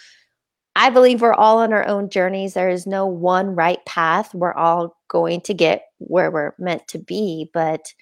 [0.75, 2.55] I believe we're all on our own journeys.
[2.55, 4.35] There is no one right path.
[4.35, 7.51] We're all going to get where we're meant to be.
[7.53, 7.93] But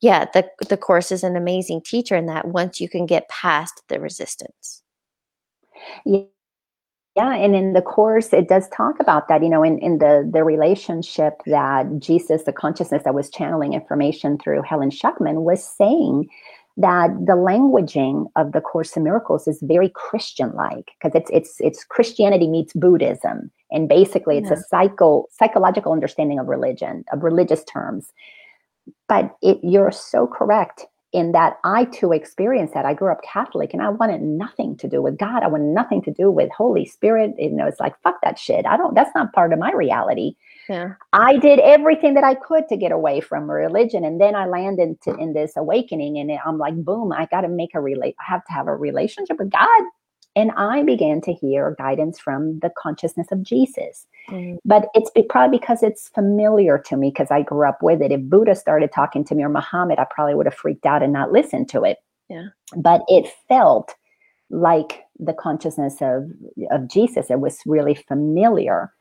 [0.00, 3.82] yeah, the the course is an amazing teacher in that once you can get past
[3.88, 4.82] the resistance.
[6.04, 6.24] Yeah.
[7.16, 9.42] Yeah, and in the course, it does talk about that.
[9.42, 14.38] You know, in, in the the relationship that Jesus, the consciousness that was channeling information
[14.38, 16.28] through Helen Schucman, was saying
[16.80, 21.56] that the languaging of the course in miracles is very christian like because it's it's
[21.60, 24.56] it's christianity meets buddhism and basically it's yeah.
[24.56, 28.12] a psycho psychological understanding of religion of religious terms
[29.08, 32.84] but it, you're so correct in that I too experienced that.
[32.84, 35.42] I grew up Catholic and I wanted nothing to do with God.
[35.42, 37.34] I wanted nothing to do with Holy Spirit.
[37.36, 38.64] You know, it's like, fuck that shit.
[38.66, 40.34] I don't, that's not part of my reality.
[40.70, 40.94] Yeah.
[41.12, 44.04] I did everything that I could to get away from religion.
[44.04, 47.48] And then I landed to, in this awakening and I'm like, boom, I got to
[47.48, 48.14] make a relate.
[48.20, 49.82] I have to have a relationship with God.
[50.36, 54.06] And I began to hear guidance from the consciousness of Jesus.
[54.28, 54.58] Mm.
[54.64, 58.12] But it's probably because it's familiar to me because I grew up with it.
[58.12, 61.12] If Buddha started talking to me or Muhammad, I probably would have freaked out and
[61.12, 61.98] not listened to it.
[62.28, 62.46] Yeah.
[62.76, 63.96] But it felt
[64.50, 66.30] like the consciousness of,
[66.70, 67.28] of Jesus.
[67.28, 68.92] It was really familiar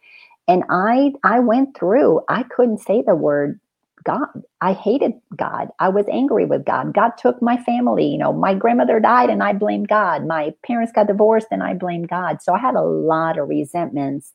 [0.50, 3.60] and i i went through i couldn't say the word
[4.04, 4.28] god.
[4.62, 5.70] I hated god.
[5.80, 6.94] I was angry with god.
[6.94, 10.26] God took my family you know my grandmother died and i blamed god.
[10.26, 12.42] My parents got divorced and i blamed god.
[12.42, 14.34] So i had a lot of resentments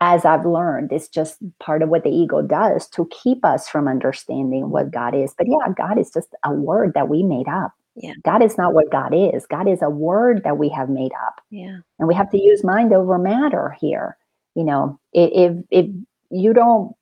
[0.00, 0.92] as i've learned.
[0.92, 5.14] It's just part of what the ego does to keep us from understanding what god
[5.14, 5.34] is.
[5.36, 7.72] But yeah god is just a word that we made up.
[7.96, 8.14] Yeah.
[8.24, 9.44] God is not what God is.
[9.46, 11.40] God is a word that we have made up.
[11.50, 11.78] Yeah.
[11.98, 14.16] And we have to use mind over matter here
[14.58, 15.86] you know if if
[16.30, 16.94] you don't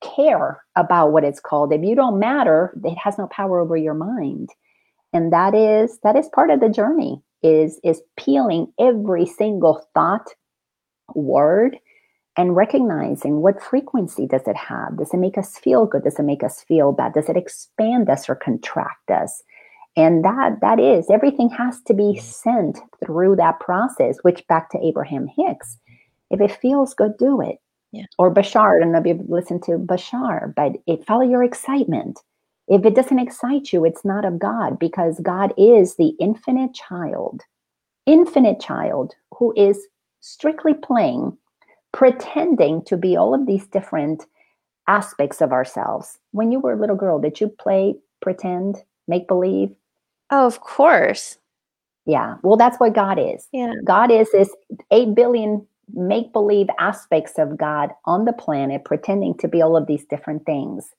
[0.00, 3.94] care about what it's called if you don't matter it has no power over your
[3.94, 4.48] mind.
[5.12, 10.28] And that is that is part of the journey is is peeling every single thought
[11.14, 11.78] word
[12.36, 14.96] and recognizing what frequency does it have?
[14.98, 16.04] Does it make us feel good?
[16.04, 17.14] Does it make us feel bad?
[17.14, 19.42] Does it expand us or contract us?
[19.96, 22.20] And that that is everything has to be mm-hmm.
[22.20, 25.78] sent through that process which back to abraham hicks
[26.30, 27.58] If it feels good, do it.
[27.92, 28.04] Yeah.
[28.18, 32.18] Or Bashar, I don't know if you've listened to Bashar, but it follow your excitement.
[32.68, 37.40] If it doesn't excite you, it's not of God because God is the infinite child,
[38.04, 39.86] infinite child who is
[40.20, 41.36] strictly playing,
[41.92, 44.26] pretending to be all of these different
[44.86, 46.18] aspects of ourselves.
[46.32, 49.70] When you were a little girl, did you play pretend, make believe?
[50.30, 51.38] Oh, of course.
[52.04, 52.36] Yeah.
[52.42, 53.48] Well, that's what God is.
[53.52, 53.72] Yeah.
[53.84, 54.54] God is this
[54.90, 59.86] 8 billion make believe aspects of God on the planet, pretending to be all of
[59.86, 60.90] these different things.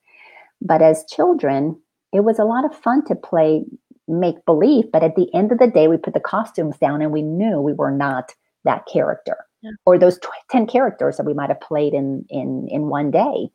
[0.61, 1.79] But as children,
[2.11, 3.63] it was a lot of fun to play
[4.07, 4.91] make believe.
[4.91, 7.61] But at the end of the day, we put the costumes down and we knew
[7.61, 8.33] we were not
[8.65, 9.71] that character Yeah.
[9.85, 13.49] or those tw- 10 characters that we might have played in, in, in one day.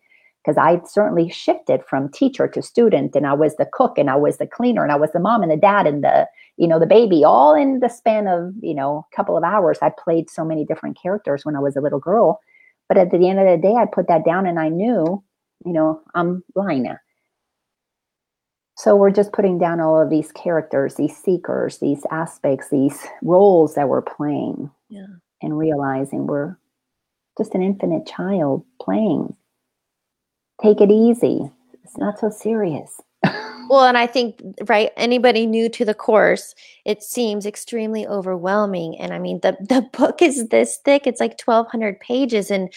[0.44, 4.16] Because I certainly shifted from teacher to student, and I was the cook, and I
[4.16, 6.78] was the cleaner, and I was the mom and the dad, and the you know
[6.78, 9.78] the baby, all in the span of you know a couple of hours.
[9.80, 12.40] I played so many different characters when I was a little girl,
[12.88, 15.22] but at the end of the day, I put that down, and I knew,
[15.64, 17.00] you know, I'm Lina.
[18.76, 23.76] So we're just putting down all of these characters, these seekers, these aspects, these roles
[23.76, 25.06] that we're playing, Yeah.
[25.42, 26.58] and realizing we're
[27.38, 29.36] just an infinite child playing.
[30.62, 31.50] Take it easy.
[31.82, 33.00] It's not so serious.
[33.70, 39.00] Well, and I think, right, anybody new to the course, it seems extremely overwhelming.
[39.00, 42.50] And I mean, the, the book is this thick, it's like 1200 pages.
[42.50, 42.70] And,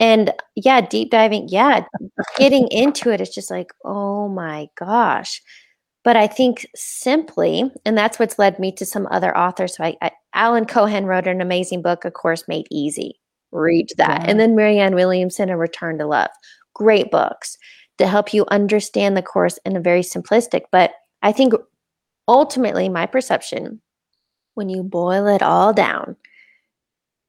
[0.00, 1.84] and yeah, deep diving, yeah,
[2.36, 5.40] getting into it, it's just like, oh my gosh.
[6.04, 9.76] But I think simply, and that's what's led me to some other authors.
[9.76, 13.20] So I, I Alan Cohen wrote an amazing book, A Course Made Easy.
[13.50, 14.22] Read that.
[14.22, 14.30] Yeah.
[14.30, 16.30] And then Marianne Williamson, A Return to Love.
[16.74, 17.56] Great books
[17.98, 20.62] to help you understand the course in a very simplistic.
[20.70, 21.52] But I think
[22.28, 23.80] ultimately, my perception,
[24.54, 26.16] when you boil it all down,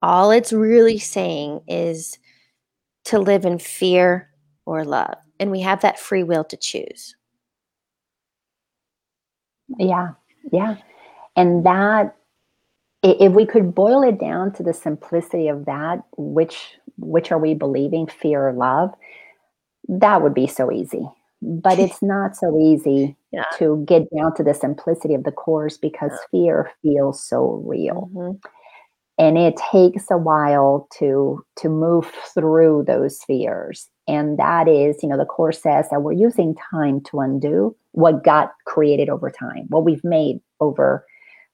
[0.01, 2.17] all it's really saying is
[3.05, 4.29] to live in fear
[4.65, 5.15] or love.
[5.39, 7.15] And we have that free will to choose.
[9.77, 10.09] Yeah,
[10.51, 10.77] yeah.
[11.35, 12.15] And that,
[13.01, 17.53] if we could boil it down to the simplicity of that, which which are we
[17.53, 18.93] believing, fear or love,
[19.87, 21.07] that would be so easy.
[21.41, 23.43] But it's not so easy Yeah.
[23.57, 28.09] to get down to the simplicity of the course because fear feels so real.
[28.13, 28.39] Mhm.
[29.17, 35.09] and it takes a while to to move through those fears and that is you
[35.09, 39.65] know the course says that we're using time to undo what got created over time
[39.69, 41.05] what we've made over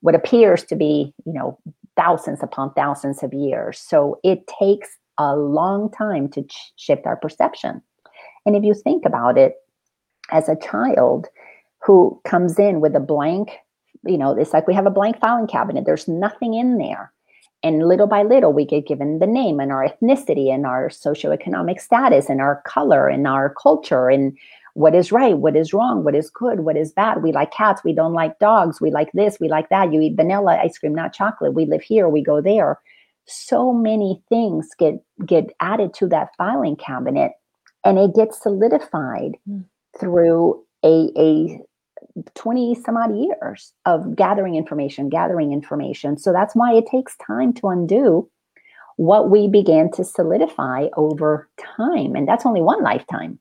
[0.02, 1.58] what appears to be you know
[1.98, 7.16] thousands upon thousands of years so it takes a long time to ch- shift our
[7.18, 7.82] perception
[8.46, 9.56] and if you think about it
[10.32, 11.28] as a child
[11.84, 13.60] who comes in with a blank
[14.06, 15.86] you know it's like we have a blank filing cabinet.
[15.86, 17.12] There's nothing in there.
[17.64, 21.82] And little by little we get given the name and our ethnicity and our socioeconomic
[21.82, 24.38] status and our color and our culture and
[24.76, 27.24] what is right what is wrong what is good what is bad.
[27.24, 27.84] We like cats.
[27.84, 28.80] We don't like dogs.
[28.80, 29.40] We like this.
[29.40, 29.92] We like that.
[29.92, 31.54] You eat vanilla ice cream not chocolate.
[31.54, 32.08] We live here.
[32.08, 32.80] We go there.
[33.26, 37.32] So many things get get added to that filing cabinet
[37.86, 39.66] and it gets solidified Mm.
[40.00, 41.62] through a a
[42.36, 46.18] 20 some odd years of gathering information, gathering information.
[46.18, 48.30] So that's why it takes time to undo
[48.98, 52.16] what we began to solidify over time.
[52.16, 53.40] And that's only one lifetime.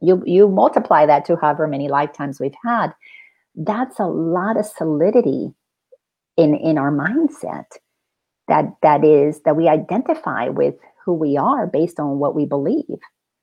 [0.00, 2.94] You you multiply that to however many lifetimes we've had.
[3.56, 5.52] That's a lot of solidity
[6.36, 7.66] in in our mindset
[8.48, 13.00] that that is that we identify with who we are based on what we believe.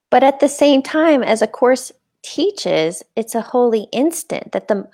[0.10, 1.91] But at the same time, as a course
[2.24, 4.88] teaches, it's a holy instant that the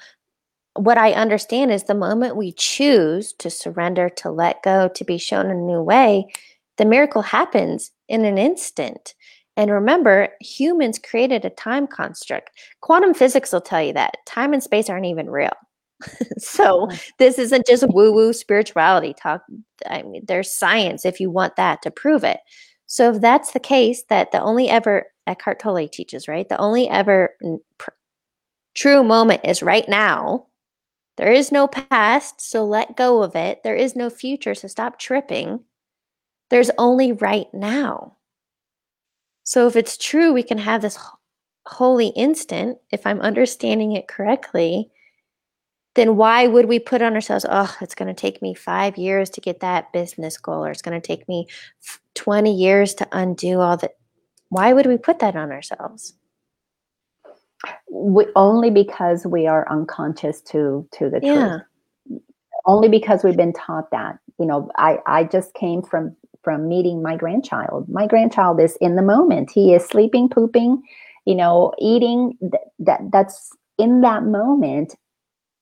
[0.76, 5.20] what I understand is the moment we choose to surrender, to let go, to be
[5.20, 6.26] shown a new way,
[6.78, 9.14] the miracle happens in an instant.
[9.56, 12.50] And remember, humans created a time construct.
[12.82, 15.54] Quantum physics will tell you that time and space aren't even real.
[16.40, 16.98] so mm-hmm.
[17.20, 19.44] this isn't just woo woo spirituality talk.
[19.86, 22.40] I mean, there's science if you want that to prove it.
[22.94, 26.48] So if that's the case, that the only ever Eckhart Tolle teaches, right?
[26.48, 27.36] The only ever
[27.80, 27.90] pr-
[28.76, 30.46] true moment is right now.
[31.18, 33.64] There is no past, so let go of it.
[33.64, 35.62] There is no future, so stop tripping.
[36.52, 38.18] There's only right now.
[39.44, 41.00] So if it's true, we can have this
[41.66, 44.92] holy instant, if I'm understanding it correctly,
[45.96, 49.30] then why would we put on ourselves, oh, it's going to take me five years
[49.32, 51.48] to get that business goal, or it's going to take me
[52.16, 53.96] 20 years to undo all that?
[54.50, 56.14] Why would we put that on ourselves?
[57.90, 61.34] we, only because we are unconscious to to the Yeah.
[61.34, 61.62] truth
[62.66, 67.02] only because we've been taught that you know i i just came from from meeting
[67.02, 67.88] my grandchild.
[67.90, 69.50] My grandchild is in the moment.
[69.52, 70.82] He is sleeping, pooping,
[71.26, 72.38] you know, eating.
[72.80, 74.96] That that's in that moment.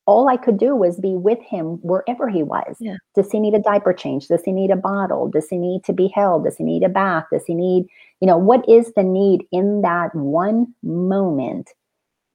[0.07, 2.75] All I could do was be with him wherever he was.
[2.79, 2.97] Yeah.
[3.15, 4.27] Does he need a diaper change?
[4.27, 5.29] Does he need a bottle?
[5.29, 6.43] Does he need to be held?
[6.43, 7.25] Does he need a bath?
[7.31, 7.85] Does he need,
[8.19, 11.69] you know, what is the need in that one moment?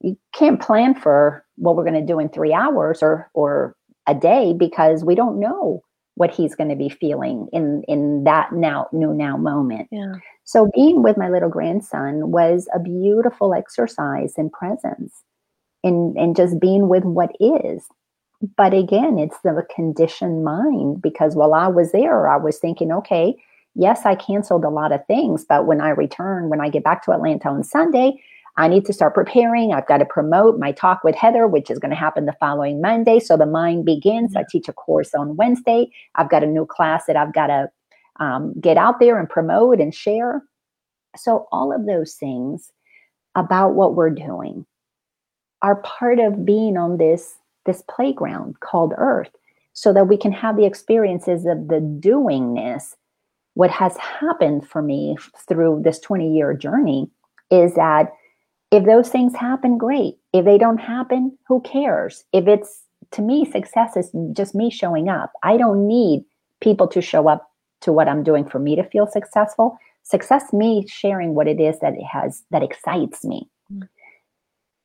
[0.01, 3.75] You can't plan for what we're going to do in three hours or or
[4.07, 5.81] a day because we don't know
[6.15, 9.87] what he's going to be feeling in in that now new now moment.
[9.91, 10.13] Yeah.
[10.45, 15.13] So being with my little grandson was a beautiful exercise in presence
[15.83, 17.83] and and just being with what is.
[18.55, 23.35] But again, it's the conditioned mind because while I was there, I was thinking, okay,
[23.73, 27.03] yes, I canceled a lot of things, but when I return, when I get back
[27.05, 28.21] to Atlanta on Sunday,
[28.57, 29.71] I need to start preparing.
[29.71, 32.81] I've got to promote my talk with Heather, which is going to happen the following
[32.81, 33.19] Monday.
[33.19, 34.35] So the mind begins.
[34.35, 35.89] I teach a course on Wednesday.
[36.15, 37.69] I've got a new class that I've got to
[38.19, 40.41] um, get out there and promote and share.
[41.15, 42.71] So all of those things
[43.35, 44.65] about what we're doing
[45.61, 47.35] are part of being on this
[47.65, 49.31] this playground called Earth,
[49.73, 52.95] so that we can have the experiences of the doingness.
[53.55, 57.09] What has happened for me through this 20 year journey
[57.51, 58.11] is that
[58.71, 60.17] if those things happen, great.
[60.33, 62.23] If they don't happen, who cares?
[62.33, 65.31] If it's to me, success is just me showing up.
[65.43, 66.25] I don't need
[66.61, 67.49] people to show up
[67.81, 69.77] to what I'm doing for me to feel successful.
[70.03, 73.49] Success me sharing what it is that it has that excites me.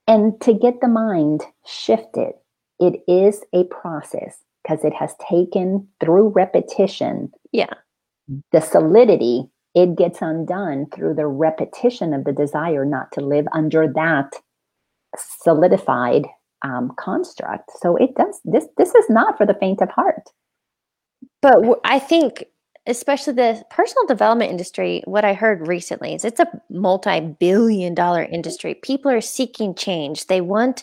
[0.07, 2.33] And to get the mind shifted,
[2.81, 7.31] it is a process because it has taken through repetition.
[7.53, 7.75] Yeah.
[8.51, 13.91] The solidity it gets undone through the repetition of the desire not to live under
[13.95, 14.33] that
[15.17, 16.27] solidified
[16.63, 17.71] um, construct.
[17.81, 18.67] So it does this.
[18.77, 20.29] This is not for the faint of heart.
[21.41, 22.45] But I think,
[22.87, 28.35] especially the personal development industry, what I heard recently is it's a multi-billion-dollar mm-hmm.
[28.35, 28.75] industry.
[28.75, 30.27] People are seeking change.
[30.27, 30.83] They want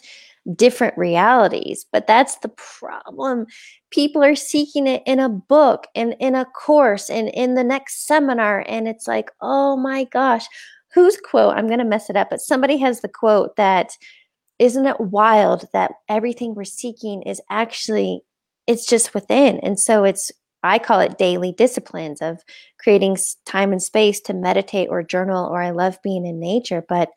[0.55, 1.85] different realities.
[1.91, 3.45] But that's the problem.
[3.91, 8.07] People are seeking it in a book and in a course and in the next
[8.07, 8.63] seminar.
[8.67, 10.45] And it's like, oh my gosh,
[10.93, 11.55] whose quote?
[11.55, 13.97] I'm going to mess it up, but somebody has the quote that
[14.57, 18.21] isn't it wild that everything we're seeking is actually
[18.67, 20.31] it's just within and so it's
[20.63, 22.43] i call it daily disciplines of
[22.79, 27.09] creating time and space to meditate or journal or i love being in nature but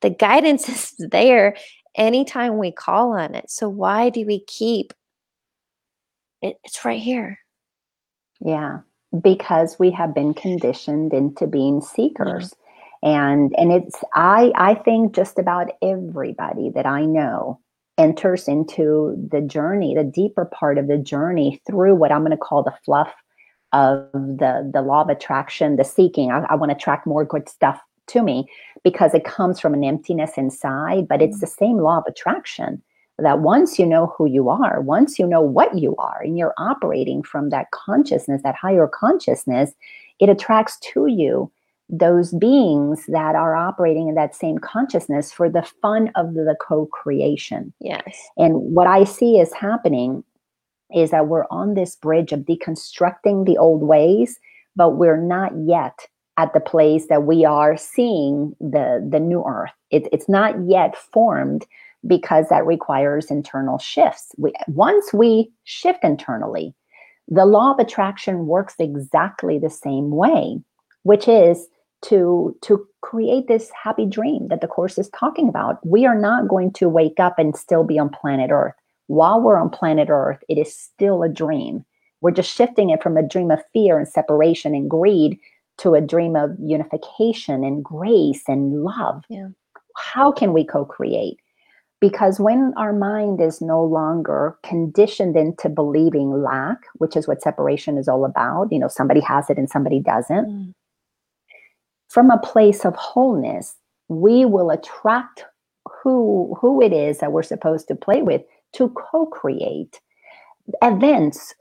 [0.00, 1.54] the guidance is there
[1.94, 3.50] anytime we call on it.
[3.50, 4.92] So why do we keep
[6.42, 6.58] it?
[6.64, 7.38] It's right here.
[8.40, 8.80] Yeah,
[9.22, 11.94] because we have been conditioned into being mm-hmm.
[11.94, 12.54] seekers.
[12.54, 12.56] Yeah.
[13.02, 17.58] And and it's I I think just about everybody that I know
[18.00, 22.36] enters into the journey, the deeper part of the journey through what I'm going to
[22.36, 23.12] call the fluff
[23.72, 26.32] of the the law of attraction, the seeking.
[26.32, 27.78] I, I want to attract more good stuff
[28.08, 28.48] to me
[28.82, 31.40] because it comes from an emptiness inside, but it's mm.
[31.40, 32.82] the same law of attraction
[33.18, 36.54] that once you know who you are, once you know what you are, and you're
[36.56, 39.72] operating from that consciousness, that higher consciousness,
[40.20, 41.52] it attracts to you
[41.90, 47.72] those beings that are operating in that same consciousness for the fun of the co-creation.
[47.80, 48.16] Yes.
[48.36, 50.22] And what I see is happening
[50.94, 54.38] is that we're on this bridge of deconstructing the old ways,
[54.76, 56.06] but we're not yet
[56.40, 60.96] at the place that we are seeing the the new earth it, it's not yet
[60.96, 61.66] formed
[62.06, 66.74] because that requires internal shifts we, once we shift internally
[67.28, 70.58] the law of attraction works exactly the same way
[71.02, 71.66] which is
[72.02, 76.48] to to create this happy dream that the course is talking about we are not
[76.48, 78.74] going to wake up and still be on planet earth
[79.08, 81.84] while we're on planet earth it is still a dream
[82.20, 85.38] we're just shifting it from a dream of fear and separation and greed
[85.80, 89.24] to a dream of unification and grace and love.
[89.28, 89.48] Yeah.
[89.96, 91.38] How can we co create?
[92.00, 97.98] Because when our mind is no longer conditioned into believing lack, which is what separation
[97.98, 100.74] is all about, you know, somebody has it and somebody doesn't, mm.
[102.10, 103.74] From a place of wholeness,
[104.08, 105.44] we will attract
[106.02, 108.42] who who it is that we're supposed to play with
[108.74, 110.00] to co-create
[110.82, 111.54] events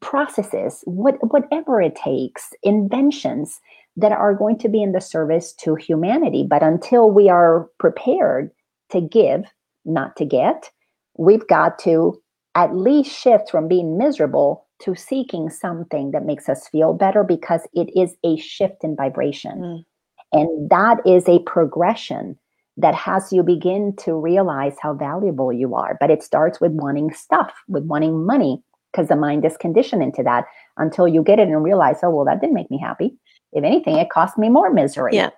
[0.00, 3.60] processes, what, whatever it takes, inventions
[3.96, 6.46] that are going to be in the service to humanity.
[6.48, 8.50] But until we are prepared
[8.90, 9.44] to give,
[9.84, 10.70] not to get,
[11.16, 12.20] we've got to
[12.54, 17.62] at least shift from being miserable to seeking something that makes us feel better because
[17.74, 19.60] it is a shift in vibration.
[19.60, 19.84] Mm.
[20.32, 22.38] And that is a progression
[22.76, 25.96] that has you begin to realize how valuable you are.
[26.00, 28.62] But it starts with wanting stuff, with wanting money,
[28.92, 30.44] because the mind is conditioned into that
[30.76, 33.14] until you get it and realize, oh, well, that didn't make me happy.
[33.52, 35.14] If anything, it cost me more misery.
[35.14, 35.30] Yeah.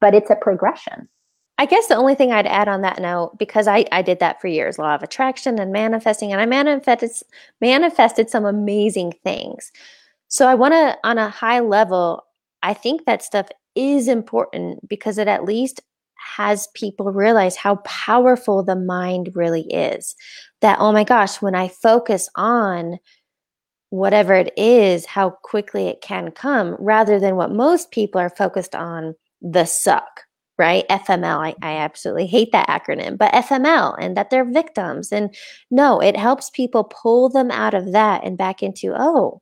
[0.00, 1.08] But it's a progression.
[1.58, 4.40] I guess the only thing I'd add on that note, because I, I did that
[4.40, 7.10] for years, law of attraction and manifesting, and I manifested
[7.60, 9.70] manifested some amazing things.
[10.28, 12.24] So I want to, on a high level,
[12.62, 15.80] I think that stuff is important because it at least
[16.36, 20.14] has people realize how powerful the mind really is.
[20.60, 22.98] That, oh my gosh, when I focus on
[23.90, 28.74] whatever it is, how quickly it can come, rather than what most people are focused
[28.74, 30.22] on the suck,
[30.56, 30.88] right?
[30.88, 31.38] FML.
[31.38, 31.64] I, I mm-hmm.
[31.64, 35.12] absolutely hate that acronym, but FML and that they're victims.
[35.12, 35.34] And
[35.70, 39.41] no, it helps people pull them out of that and back into, oh,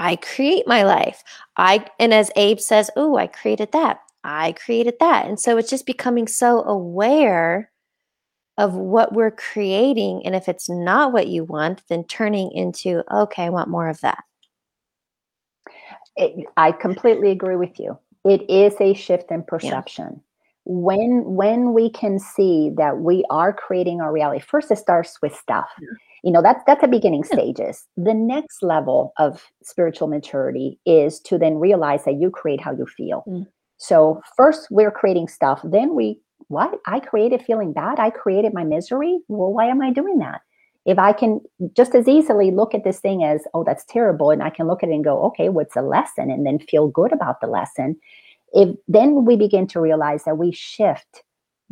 [0.00, 1.22] I create my life.
[1.58, 4.00] I and as Abe says, oh, I created that.
[4.24, 5.26] I created that.
[5.26, 7.70] And so it's just becoming so aware
[8.56, 10.22] of what we're creating.
[10.24, 14.00] And if it's not what you want, then turning into, okay, I want more of
[14.00, 14.24] that.
[16.16, 17.98] It, I completely agree with you.
[18.24, 20.08] It is a shift in perception.
[20.10, 20.20] Yeah.
[20.64, 25.34] When when we can see that we are creating our reality, first it starts with
[25.34, 25.68] stuff.
[25.80, 25.88] Yeah.
[26.22, 27.86] You know, that's that's the beginning stages.
[27.96, 32.86] The next level of spiritual maturity is to then realize that you create how you
[32.86, 33.24] feel.
[33.26, 33.46] Mm.
[33.78, 36.78] So first we're creating stuff, then we what?
[36.86, 37.98] I created feeling bad.
[37.98, 39.20] I created my misery.
[39.28, 40.40] Well, why am I doing that?
[40.86, 41.40] If I can
[41.76, 44.82] just as easily look at this thing as, oh, that's terrible, and I can look
[44.82, 46.30] at it and go, okay, what's the lesson?
[46.30, 47.96] And then feel good about the lesson.
[48.52, 51.22] If then we begin to realize that we shift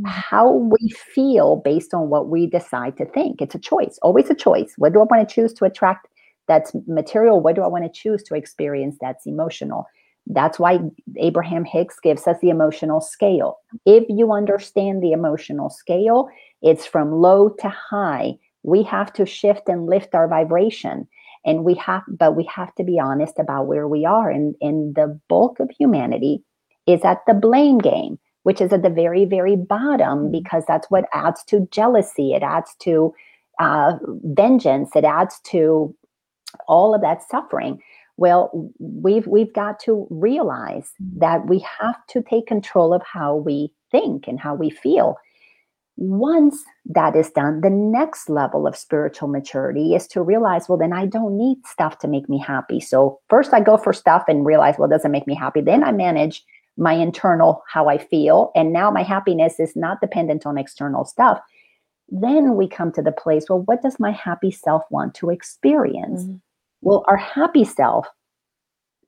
[0.01, 0.11] Mm-hmm.
[0.11, 3.43] how we feel based on what we decide to think.
[3.43, 4.75] It's a choice, always a choice.
[4.77, 6.07] What do I want to choose to attract
[6.47, 7.41] that's material?
[7.41, 9.87] What do I want to choose to experience that's emotional?
[10.29, 10.79] That's why
[11.17, 13.59] Abraham Hicks gives us the emotional scale.
[13.87, 16.29] If you understand the emotional scale,
[16.63, 18.35] it's from low to high.
[18.63, 21.09] We have to shift and lift our vibration.
[21.45, 24.31] And we have, but we have to be honest about where we are.
[24.31, 26.45] And, and the bulk of humanity
[26.87, 28.19] is at the blame game,
[28.49, 32.33] which is at the very, very bottom, because that's what adds to jealousy.
[32.33, 33.13] It adds to
[33.61, 33.93] uh,
[34.25, 34.97] vengeance.
[34.97, 35.95] It adds to
[36.67, 37.79] all of that suffering.
[38.17, 38.43] Well,
[38.79, 41.19] we've we've got to realize mm-hmm.
[41.25, 45.17] that we have to take control of how we think and how we feel.
[45.99, 50.95] Once that is done, the next level of spiritual maturity is to realize, well, then
[50.95, 52.81] I don't need stuff to make me happy.
[52.81, 55.61] So first I go for stuff and realize, well, it doesn't make me happy.
[55.61, 56.45] Then I manage
[56.79, 58.53] my internal how I feel.
[58.55, 61.41] And now my happiness is not dependent on external stuff.
[62.09, 66.23] Then we come to the place, well, what does my happy self want to experience?
[66.23, 66.37] Mm-hmm.
[66.81, 68.07] Well, our happy self,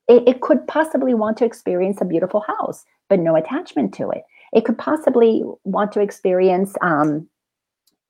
[0.07, 4.23] it, it could possibly want to experience a beautiful house, but no attachment to it.
[4.53, 7.27] It could possibly want to experience, um,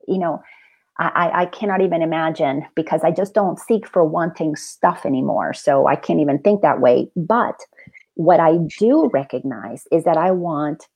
[0.07, 0.41] you know,
[0.97, 5.53] I, I cannot even imagine because I just don't seek for wanting stuff anymore.
[5.53, 7.09] So I can't even think that way.
[7.15, 7.59] But
[8.15, 10.87] what I do recognize is that I want,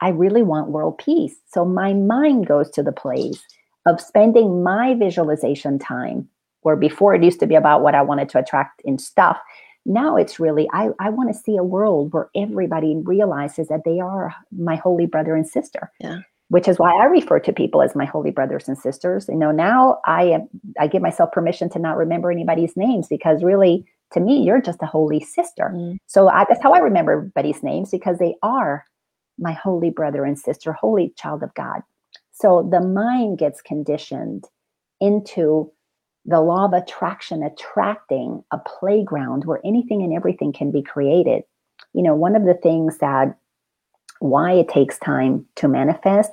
[0.00, 1.36] I really want world peace.
[1.52, 3.42] So my mind goes to the place
[3.86, 6.28] of spending my visualization time
[6.62, 9.38] where before it used to be about what I wanted to attract in stuff.
[9.86, 13.98] Now it's really, I, I want to see a world where everybody realizes that they
[13.98, 15.90] are my holy brother and sister.
[16.00, 16.18] Yeah.
[16.48, 19.26] Which is why I refer to people as my holy brothers and sisters.
[19.28, 20.48] You know, now I am,
[20.78, 24.82] I give myself permission to not remember anybody's names because really, to me, you're just
[24.82, 25.72] a holy sister.
[25.74, 25.98] Mm.
[26.06, 28.84] So I, that's how I remember everybody's names because they are
[29.38, 31.82] my holy brother and sister, holy child of God.
[32.32, 34.46] So the mind gets conditioned
[35.00, 35.70] into
[36.26, 41.42] the law of attraction attracting a playground where anything and everything can be created.
[41.94, 43.36] You know, one of the things that
[44.20, 46.32] why it takes time to manifest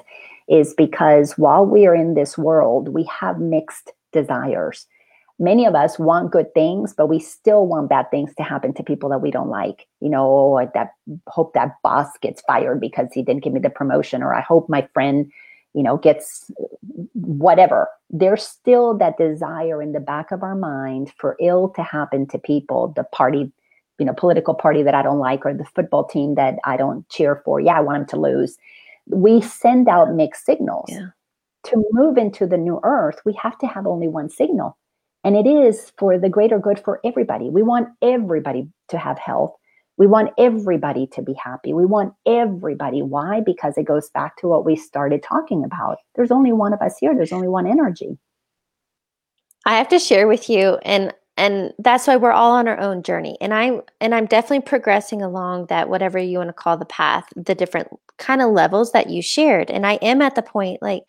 [0.49, 4.87] is because while we are in this world, we have mixed desires.
[5.39, 8.83] Many of us want good things, but we still want bad things to happen to
[8.83, 9.87] people that we don't like.
[9.99, 10.93] You know, oh, that
[11.27, 14.67] hope that boss gets fired because he didn't give me the promotion, or I hope
[14.67, 15.31] my friend
[15.73, 16.49] you know gets
[17.13, 17.87] whatever.
[18.09, 22.39] There's still that desire in the back of our mind for ill to happen to
[22.39, 23.51] people the party
[23.99, 27.07] you know political party that i don't like or the football team that i don't
[27.09, 27.59] cheer for.
[27.59, 28.57] Yeah i want them to lose.
[29.07, 30.89] We send out mixed signals.
[30.89, 31.07] Yeah.
[31.65, 34.77] to move into the new earth we have to have only one signal
[35.23, 39.53] and it is for the greater good for everybody we want everybody to have health
[39.97, 41.73] we want everybody to be happy.
[41.73, 43.01] We want everybody.
[43.01, 43.41] Why?
[43.41, 45.97] Because it goes back to what we started talking about.
[46.15, 48.17] There's only one of us here, there's only one energy.
[49.65, 53.03] I have to share with you and and that's why we're all on our own
[53.03, 53.37] journey.
[53.41, 57.25] And I and I'm definitely progressing along that whatever you want to call the path,
[57.35, 59.69] the different kind of levels that you shared.
[59.69, 61.03] And I am at the point like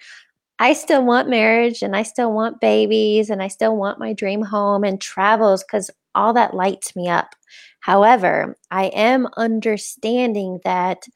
[0.58, 4.42] I still want marriage and I still want babies and I still want my dream
[4.42, 7.34] home and travels because all that lights me up.
[7.80, 11.06] However, I am understanding that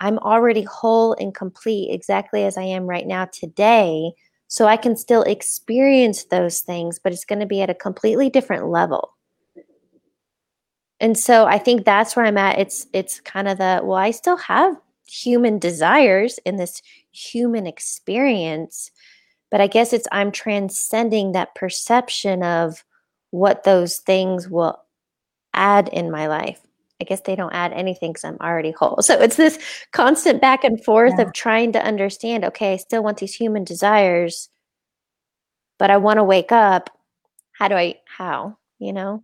[0.00, 4.12] I'm already whole and complete exactly as I am right now today.
[4.48, 8.28] So I can still experience those things, but it's going to be at a completely
[8.28, 9.14] different level.
[11.00, 12.58] And so I think that's where I'm at.
[12.58, 14.76] It's it's kind of the well, I still have
[15.06, 16.82] human desires in this
[17.12, 18.90] human experience,
[19.50, 22.84] but I guess it's I'm transcending that perception of
[23.30, 24.78] what those things will
[25.52, 26.60] add in my life.
[27.00, 28.98] I guess they don't add anything because I'm already whole.
[29.02, 29.58] So it's this
[29.92, 31.26] constant back and forth yeah.
[31.26, 34.48] of trying to understand okay, I still want these human desires,
[35.78, 36.90] but I want to wake up.
[37.52, 39.22] How do I, how, you know?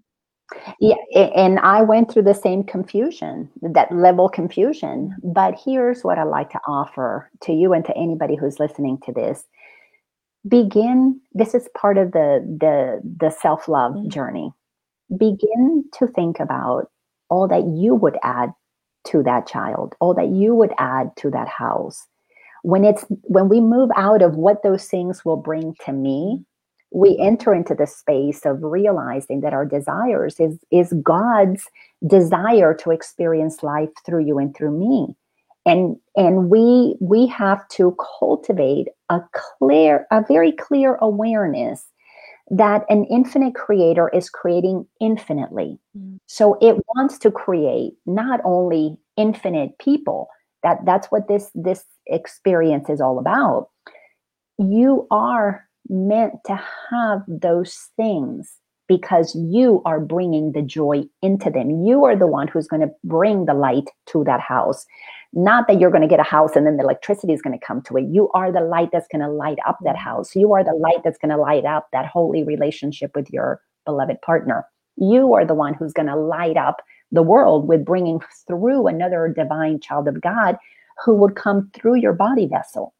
[0.80, 5.16] Yeah, and I went through the same confusion, that level confusion.
[5.22, 9.12] But here's what I like to offer to you and to anybody who's listening to
[9.12, 9.44] this.
[10.48, 14.08] Begin, this is part of the the the self-love mm-hmm.
[14.08, 14.52] journey.
[15.16, 16.90] Begin to think about
[17.28, 18.50] all that you would add
[19.08, 22.06] to that child, all that you would add to that house.
[22.62, 26.44] When it's when we move out of what those things will bring to me,
[26.92, 31.64] we enter into the space of realizing that our desires is is God's
[32.06, 35.14] desire to experience life through you and through me.
[35.66, 41.84] And and we we have to cultivate a clear a very clear awareness
[42.50, 45.78] that an infinite creator is creating infinitely.
[45.96, 46.18] Mm.
[46.26, 50.28] So it wants to create not only infinite people,
[50.64, 53.68] that that's what this this experience is all about.
[54.58, 56.60] You are meant to
[56.90, 58.60] have those things
[58.90, 61.84] because you are bringing the joy into them.
[61.84, 64.84] You are the one who's going to bring the light to that house.
[65.32, 67.64] Not that you're going to get a house and then the electricity is going to
[67.64, 68.06] come to it.
[68.10, 70.34] You are the light that's going to light up that house.
[70.34, 74.20] You are the light that's going to light up that holy relationship with your beloved
[74.22, 74.66] partner.
[74.96, 76.78] You are the one who's going to light up
[77.12, 80.56] the world with bringing through another divine child of God
[81.04, 82.92] who would come through your body vessel.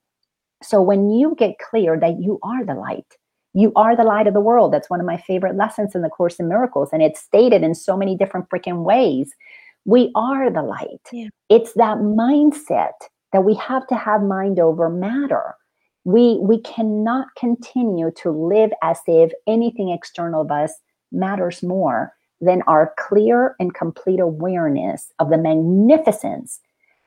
[0.62, 3.06] So when you get clear that you are the light,
[3.54, 4.72] you are the light of the world.
[4.72, 6.90] That's one of my favorite lessons in the Course in Miracles.
[6.92, 9.32] And it's stated in so many different freaking ways.
[9.84, 11.00] We are the light.
[11.12, 11.28] Yeah.
[11.48, 12.92] It's that mindset
[13.32, 15.54] that we have to have mind over matter.
[16.04, 20.72] We we cannot continue to live as if anything external of us
[21.12, 26.60] matters more than our clear and complete awareness of the magnificence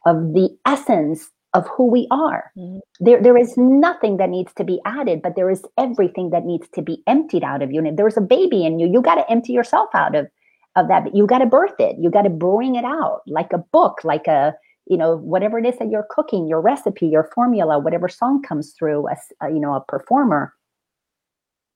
[0.06, 2.52] of the essence of who we are.
[2.58, 2.80] Mm-hmm.
[3.00, 6.68] There, there is nothing that needs to be added, but there is everything that needs
[6.74, 7.80] to be emptied out of you.
[7.80, 10.28] And if there's a baby in you, you got to empty yourself out of,
[10.76, 11.16] of that.
[11.16, 11.98] You got to birth it.
[12.00, 14.56] You got to bring it out like a book, like a,
[14.88, 18.74] you know, whatever it is that you're cooking, your recipe, your formula, whatever song comes
[18.74, 20.54] through as, a, you know, a performer.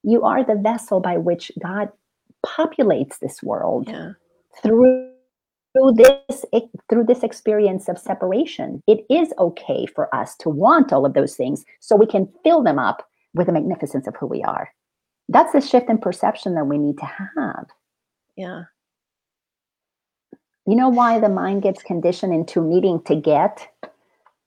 [0.03, 1.89] You are the vessel by which God
[2.45, 4.11] populates this world yeah.
[4.63, 5.11] through
[5.73, 6.45] through this
[6.89, 11.35] through this experience of separation it is okay for us to want all of those
[11.35, 13.07] things so we can fill them up
[13.37, 14.73] with the magnificence of who we are.
[15.29, 17.67] That's the shift in perception that we need to have.
[18.35, 18.63] Yeah.
[20.65, 23.67] You know why the mind gets conditioned into needing to get?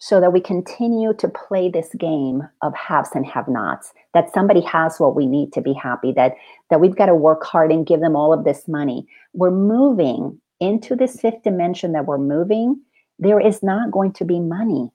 [0.02, 4.62] So that we continue to play this game of haves and have nots that somebody
[4.62, 6.36] has what we need to be happy that
[6.70, 9.06] that we've got to work hard and give them all of this money.
[9.34, 12.80] We're moving into this fifth dimension that we're moving,
[13.18, 14.90] there is not going to be money.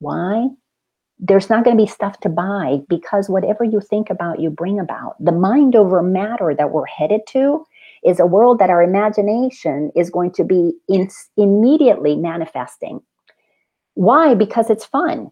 [0.00, 0.48] Why?
[1.18, 4.80] There's not going to be stuff to buy because whatever you think about, you bring
[4.80, 5.16] about.
[5.24, 7.64] The mind over matter that we're headed to
[8.04, 13.00] is a world that our imagination is going to be in, immediately manifesting.
[13.94, 14.34] Why?
[14.34, 15.30] Because it's fun.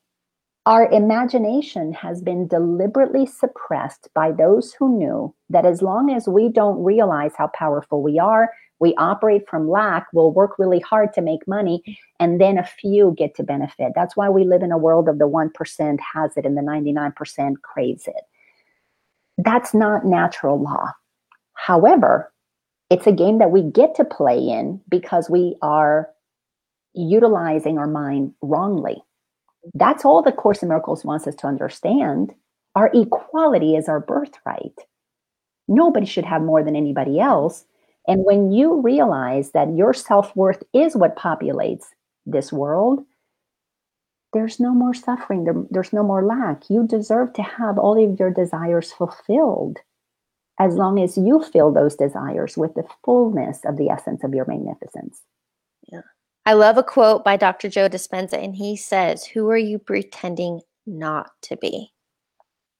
[0.64, 6.48] Our imagination has been deliberately suppressed by those who knew that as long as we
[6.48, 8.48] don't realize how powerful we are,
[8.82, 11.82] we operate from lack, we'll work really hard to make money,
[12.18, 13.92] and then a few get to benefit.
[13.94, 17.62] That's why we live in a world of the 1% has it and the 99%
[17.62, 18.24] craves it.
[19.38, 20.90] That's not natural law.
[21.54, 22.32] However,
[22.90, 26.10] it's a game that we get to play in because we are
[26.92, 29.00] utilizing our mind wrongly.
[29.74, 32.34] That's all the Course in Miracles wants us to understand.
[32.74, 34.76] Our equality is our birthright.
[35.68, 37.64] Nobody should have more than anybody else.
[38.06, 41.84] And when you realize that your self worth is what populates
[42.26, 43.04] this world,
[44.32, 46.68] there's no more suffering, there, there's no more lack.
[46.70, 49.78] You deserve to have all of your desires fulfilled
[50.58, 54.46] as long as you fill those desires with the fullness of the essence of your
[54.46, 55.22] magnificence.
[55.90, 56.02] Yeah.
[56.44, 57.68] I love a quote by Dr.
[57.68, 61.92] Joe Dispenza, and he says, Who are you pretending not to be?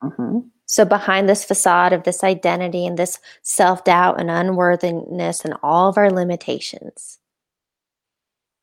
[0.00, 0.40] hmm
[0.72, 5.90] So, behind this facade of this identity and this self doubt and unworthiness and all
[5.90, 7.18] of our limitations,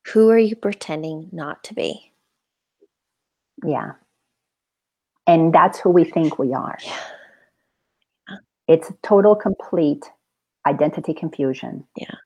[0.08, 2.10] who are you pretending not to be?
[3.64, 3.92] Yeah.
[5.28, 6.78] And that's who we think we are.
[6.84, 8.38] Yeah.
[8.66, 10.04] It's total, complete
[10.66, 11.86] identity confusion.
[11.96, 12.16] Yeah.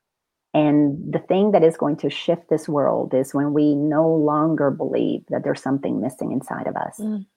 [0.55, 4.71] And the thing that is going to shift this world is when we no longer
[4.71, 6.97] believe that there's something missing inside of us.
[6.99, 7.27] Mm.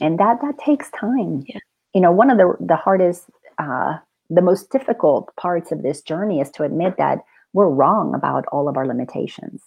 [0.00, 1.44] And that that takes time.
[1.46, 1.58] Yeah.
[1.94, 3.98] You know, one of the the hardest uh
[4.30, 7.18] the most difficult parts of this journey is to admit that
[7.52, 9.62] we're wrong about all of our limitations.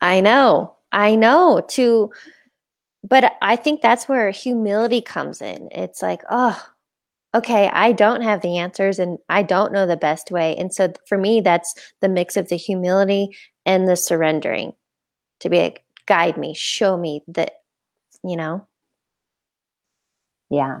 [0.00, 1.62] I know, I know.
[1.70, 2.12] To,
[3.02, 5.68] but I think that's where humility comes in.
[5.72, 6.62] It's like, oh,
[7.34, 10.56] okay, I don't have the answers and I don't know the best way.
[10.56, 14.72] And so for me, that's the mix of the humility and the surrendering
[15.40, 17.54] to be like, guide me, show me that,
[18.24, 18.66] you know?
[20.50, 20.80] Yeah.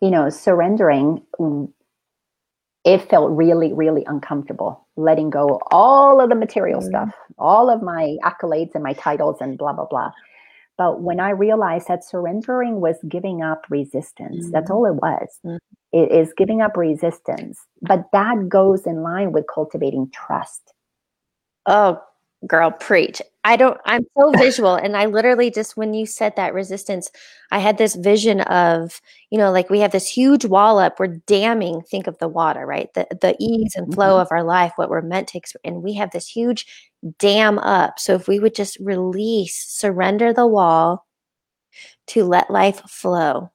[0.00, 1.72] You know, surrendering, mm,
[2.84, 6.86] it felt really, really uncomfortable letting go all of the material Mm.
[6.88, 10.10] stuff, all of my accolades and my titles and blah, blah, blah.
[10.78, 14.74] But when I realized that surrendering was giving up resistance, that's Mhm.
[14.74, 15.40] all it was.
[15.44, 15.58] Mhm.
[15.92, 17.66] It is giving up resistance.
[17.82, 20.72] But that goes in line with cultivating trust.
[21.66, 22.00] Oh,
[22.46, 23.20] girl, preach.
[23.44, 24.74] I don't, I'm so visual.
[24.74, 27.10] And I literally just, when you said that resistance,
[27.50, 31.18] I had this vision of, you know, like we have this huge wall up, we're
[31.26, 32.92] damming, think of the water, right?
[32.94, 34.22] The, the ease and flow Mhm.
[34.22, 36.66] of our life, what we're meant to, and we have this huge
[37.18, 37.98] dam up.
[37.98, 41.06] So if we would just release, surrender the wall
[42.08, 43.50] to let life flow.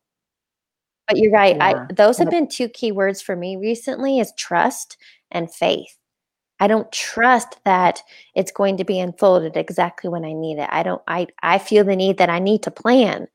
[1.07, 1.55] But you're right.
[1.57, 1.85] Yeah.
[1.89, 4.97] I, those have been two key words for me recently is trust
[5.31, 5.97] and faith.
[6.63, 8.01] I don't trust that
[8.35, 10.69] it's going to be unfolded exactly when I need it.
[10.71, 13.27] I don't I I feel the need that I need to plan.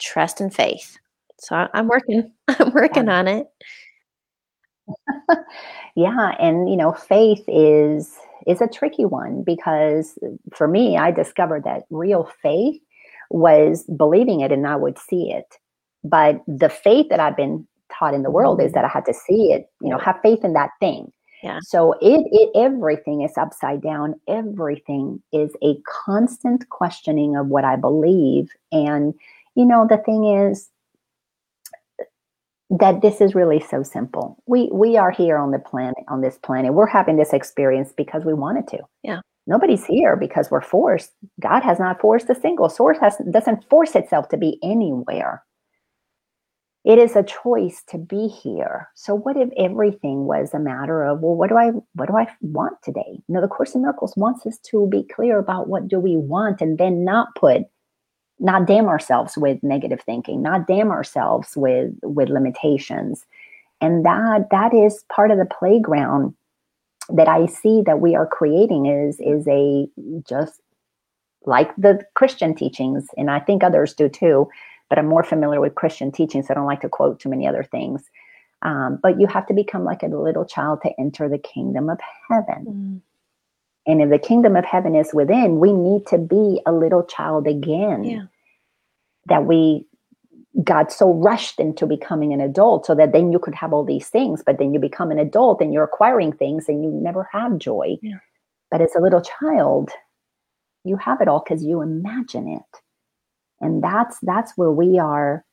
[0.00, 0.98] Trust and faith.
[1.38, 3.46] So I'm working I'm working on it.
[5.96, 10.18] Yeah, and you know, faith is is a tricky one because
[10.54, 12.80] for me, I discovered that real faith
[13.30, 15.58] was believing it and I would see it.
[16.02, 18.74] But the faith that I've been taught in the world is mm-hmm.
[18.74, 21.12] that I had to see it, you know, have faith in that thing.
[21.42, 21.58] Yeah.
[21.62, 24.20] So it, it everything is upside down.
[24.28, 28.50] Everything is a constant questioning of what I believe.
[28.72, 29.14] And
[29.54, 30.70] you know, the thing is,
[32.70, 34.40] that this is really so simple.
[34.46, 36.72] We we are here on the planet on this planet.
[36.72, 38.78] We're having this experience because we wanted to.
[39.02, 39.20] Yeah.
[39.46, 41.10] Nobody's here because we're forced.
[41.40, 45.42] God has not forced a single source has doesn't force itself to be anywhere.
[46.84, 48.88] It is a choice to be here.
[48.94, 52.26] So what if everything was a matter of, well, what do I what do I
[52.40, 53.20] want today?
[53.28, 56.16] You know, the Course in Miracles wants us to be clear about what do we
[56.16, 57.64] want and then not put
[58.40, 63.26] not damn ourselves with negative thinking not damn ourselves with with limitations
[63.80, 66.34] and that that is part of the playground
[67.10, 69.86] that i see that we are creating is is a
[70.26, 70.60] just
[71.44, 74.48] like the christian teachings and i think others do too
[74.90, 77.46] but i'm more familiar with christian teachings so i don't like to quote too many
[77.46, 78.02] other things
[78.62, 81.98] um, but you have to become like a little child to enter the kingdom of
[82.28, 83.00] heaven Mm.
[83.86, 87.46] and if the kingdom of heaven is within, we need to be a little child
[87.46, 88.04] again.
[88.04, 88.24] Yeah.
[89.26, 89.86] That we
[90.64, 94.08] got so rushed into becoming an adult so that then you could have all these
[94.08, 97.56] things, but then you become an adult and you're acquiring things and you never have
[97.58, 97.96] joy.
[98.02, 98.18] Yeah.
[98.70, 99.90] But as a little child,
[100.84, 102.80] you have it all because you imagine it.
[103.60, 105.44] And that's that's where we are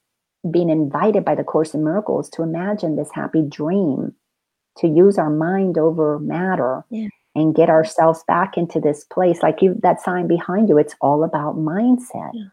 [0.49, 4.13] being invited by the Course in Miracles to imagine this happy dream,
[4.77, 7.07] to use our mind over matter Yeah.
[7.35, 9.41] and get ourselves back into this place.
[9.43, 12.31] Like you that sign behind you, it's all about mindset.
[12.33, 12.45] Yeah.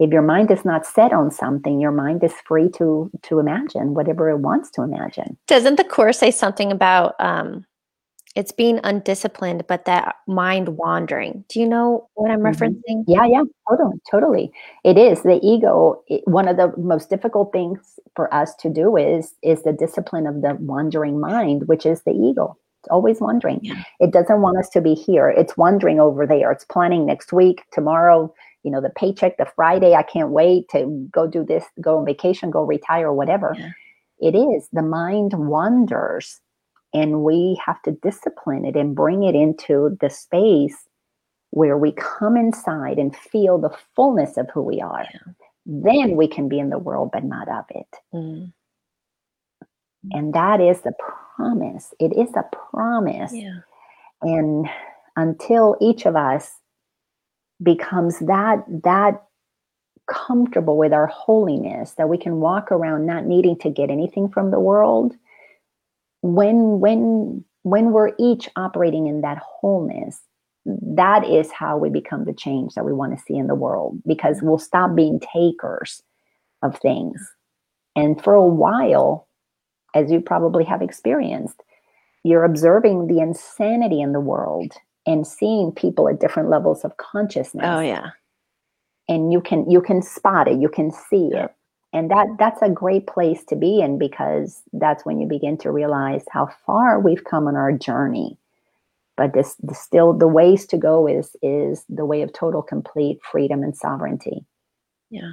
[0.00, 3.94] If your mind is not set on something, your mind is free to to imagine
[3.94, 5.36] whatever it wants to imagine.
[5.48, 7.64] Doesn't the course say something about um
[8.38, 11.44] it's being undisciplined, but that mind wandering?
[11.48, 12.50] Do you know what I'm Mhm.
[12.54, 13.04] referencing?
[13.06, 14.52] Yeah, yeah, totally, totally.
[14.84, 16.00] It is the ego.
[16.06, 20.26] It, one of the most difficult things for us to do is is the discipline
[20.26, 22.56] of the wandering mind, which is the ego.
[22.80, 23.58] It's always wandering.
[23.62, 23.82] Yeah.
[23.98, 25.28] It doesn't want us to be here.
[25.28, 26.52] It's wandering over there.
[26.52, 28.32] It's planning next week, tomorrow.
[28.62, 29.94] You know, the paycheck, the Friday.
[29.94, 30.78] I can't wait to
[31.10, 33.54] go do this, go on vacation, go retire, whatever.
[33.58, 33.70] Yeah.
[34.20, 36.40] It is the mind wanders,
[36.94, 40.88] and we have to discipline it and bring it into the space
[41.50, 45.06] where we come inside and feel the fullness of who we are.
[45.12, 45.32] Yeah.
[45.66, 47.96] Then we can be in the world, but not of it.
[48.14, 48.52] Mm.
[50.12, 50.92] And that is the
[51.36, 51.92] promise.
[51.98, 53.32] It is a promise.
[53.34, 53.58] Yeah.
[54.22, 54.68] And
[55.16, 56.50] until each of us
[57.62, 59.22] becomes that that
[60.08, 64.50] comfortable with our holiness, that we can walk around not needing to get anything from
[64.50, 65.14] the world,
[66.22, 70.20] when when when we're each operating in that wholeness,
[70.64, 74.00] that is how we become the change that we want to see in the world
[74.06, 76.02] because we'll stop being takers
[76.62, 77.20] of things.
[77.96, 79.28] And for a while,
[79.94, 81.62] as you probably have experienced,
[82.24, 84.72] you're observing the insanity in the world
[85.06, 87.64] and seeing people at different levels of consciousness.
[87.66, 88.10] Oh yeah.
[89.08, 91.50] And you can you can spot it, you can see it.
[91.92, 95.72] And that that's a great place to be in because that's when you begin to
[95.72, 98.36] realize how far we've come on our journey.
[99.16, 103.20] But this, this still the ways to go is is the way of total complete
[103.30, 104.44] freedom and sovereignty.
[105.10, 105.32] Yeah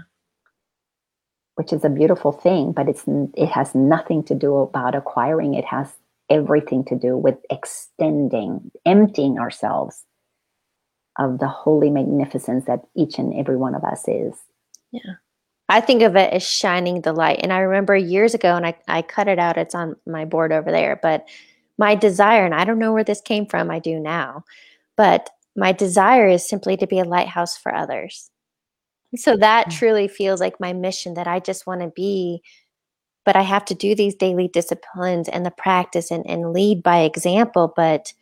[1.56, 3.04] which is a beautiful thing, but it's
[3.36, 5.54] it has nothing to do about acquiring.
[5.54, 5.94] It has
[6.30, 10.04] everything to do with extending, emptying ourselves
[11.18, 14.34] of the holy magnificence that each and every one of us is.
[14.92, 15.16] Yeah.
[15.68, 17.40] I think of it as shining the light.
[17.42, 20.52] And I remember years ago, and I, I cut it out, it's on my board
[20.52, 21.28] over there, but
[21.78, 24.46] my desire, and I don't know where this came from, I do now,
[24.96, 28.30] but my desire is simply to be a lighthouse for others.
[29.16, 29.78] So that mm.
[29.78, 32.44] truly feels like my mission that I just want to be
[33.26, 37.00] but I have to do these daily disciplines and the practice and, and lead by
[37.00, 38.14] example, but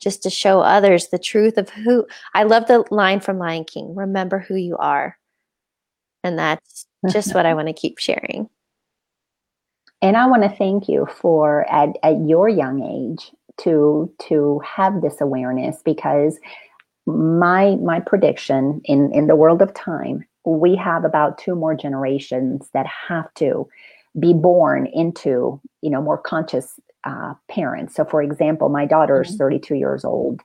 [0.00, 3.94] just to show others the truth of who I love the line from Lion King
[3.94, 5.16] remember who you are.
[6.24, 8.48] And that's just what I want to keep sharing.
[10.00, 15.02] And I want to thank you for at, at your young age to to have
[15.02, 16.38] this awareness because
[17.06, 22.68] my my prediction in in the world of time we have about two more generations
[22.72, 23.68] that have to
[24.18, 29.28] be born into you know more conscious uh, parents so for example my daughter is
[29.28, 29.38] mm-hmm.
[29.38, 30.40] 32 years old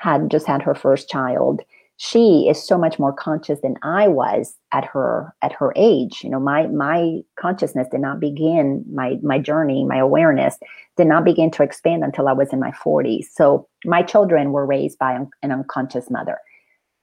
[0.00, 1.60] had just had her first child
[1.98, 6.22] she is so much more conscious than i was at her at her age.
[6.22, 10.58] You know my my consciousness did not begin my my journey my awareness
[10.96, 14.66] did not begin to expand until i was in my 40s so my children were
[14.66, 16.38] raised by an unconscious mother.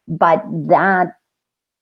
[0.08, 1.14] But that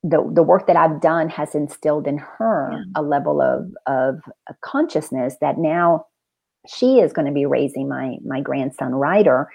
[0.04, 2.84] the the work that I've done has instilled in her yeah.
[2.96, 4.22] a level of of
[4.62, 6.06] consciousness that now
[6.68, 9.50] she is going to be raising my my grandson Ryder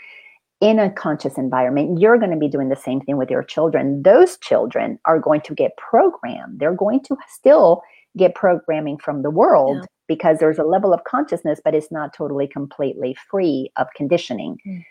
[0.60, 2.00] in a conscious environment.
[2.00, 4.02] You're going to be doing the same thing with your children.
[4.02, 6.58] Those children are going to get programmed.
[6.58, 7.82] They're going to still
[8.16, 9.86] get programming from the world yeah.
[10.08, 14.56] because there's a level of consciousness, but it's not totally completely free of conditioning.
[14.66, 14.82] Mm.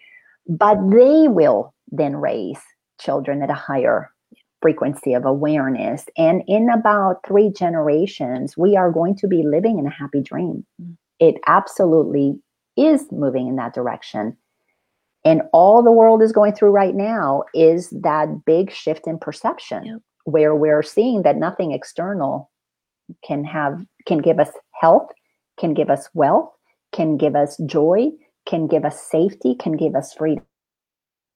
[0.47, 2.59] But they will then raise
[3.01, 4.11] children at a higher
[4.61, 6.05] frequency of awareness.
[6.17, 10.65] And in about three generations, we are going to be living in a happy dream.
[10.79, 10.97] Mm.
[11.19, 12.35] It absolutely
[12.77, 14.37] is moving in that direction.
[15.25, 19.83] And all the world is going through right now is that big shift in perception
[19.83, 19.97] yep.
[20.25, 22.51] where we're seeing that nothing external
[23.23, 25.09] can have can give us health,
[25.59, 26.49] can give us wealth,
[26.93, 28.09] can give us joy,
[28.45, 30.43] can give us safety, can give us freedom.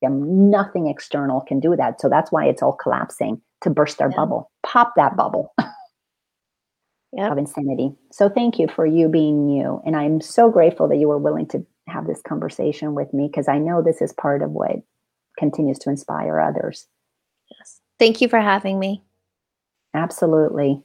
[0.02, 2.00] Nothing external can do that.
[2.00, 4.16] So that's why it's all collapsing to burst our yeah.
[4.16, 5.54] bubble, pop that bubble
[7.12, 7.32] yep.
[7.32, 7.92] of insanity.
[8.12, 9.82] So thank you for you being you.
[9.86, 13.48] And I'm so grateful that you were willing to have this conversation with me because
[13.48, 14.78] I know this is part of what
[15.38, 16.88] continues to inspire others.
[17.58, 17.80] Yes.
[17.98, 19.04] Thank you for having me.
[19.94, 20.82] Absolutely.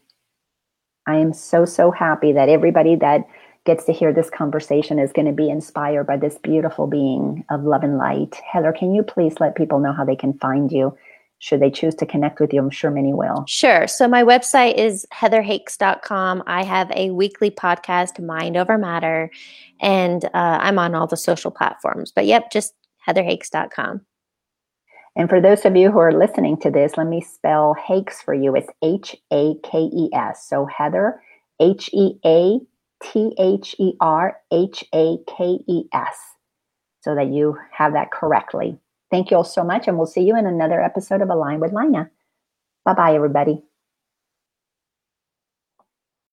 [1.07, 3.27] I am so, so happy that everybody that
[3.67, 7.65] gets to hear this conversation is going to be inspired by this beautiful being of
[7.65, 8.37] love and light.
[8.51, 10.97] Heather, can you please let people know how they can find you?
[11.45, 12.61] Should they choose to connect with you?
[12.62, 13.45] I'm sure many will.
[13.47, 13.86] Sure.
[13.86, 16.42] So my website is heatherhakes.com.
[16.47, 19.30] I have a weekly podcast, Mind Over Matter,
[19.78, 22.11] and uh, I'm on all the social platforms.
[22.16, 22.72] But yep, just
[23.07, 24.01] heatherhakes.com.
[25.16, 28.32] And for those of you who are listening to this, let me spell Hakes for
[28.32, 28.57] you.
[28.57, 30.49] It's H A K E S.
[30.49, 31.20] So Heather,
[31.61, 32.59] H E A
[33.03, 36.16] T H E R H A K E S,
[37.03, 38.78] so that you have that correctly.
[39.15, 41.73] Thank you all so much, and we'll see you in another episode of Align with
[41.73, 42.11] Lina.
[42.85, 43.62] Bye bye, everybody.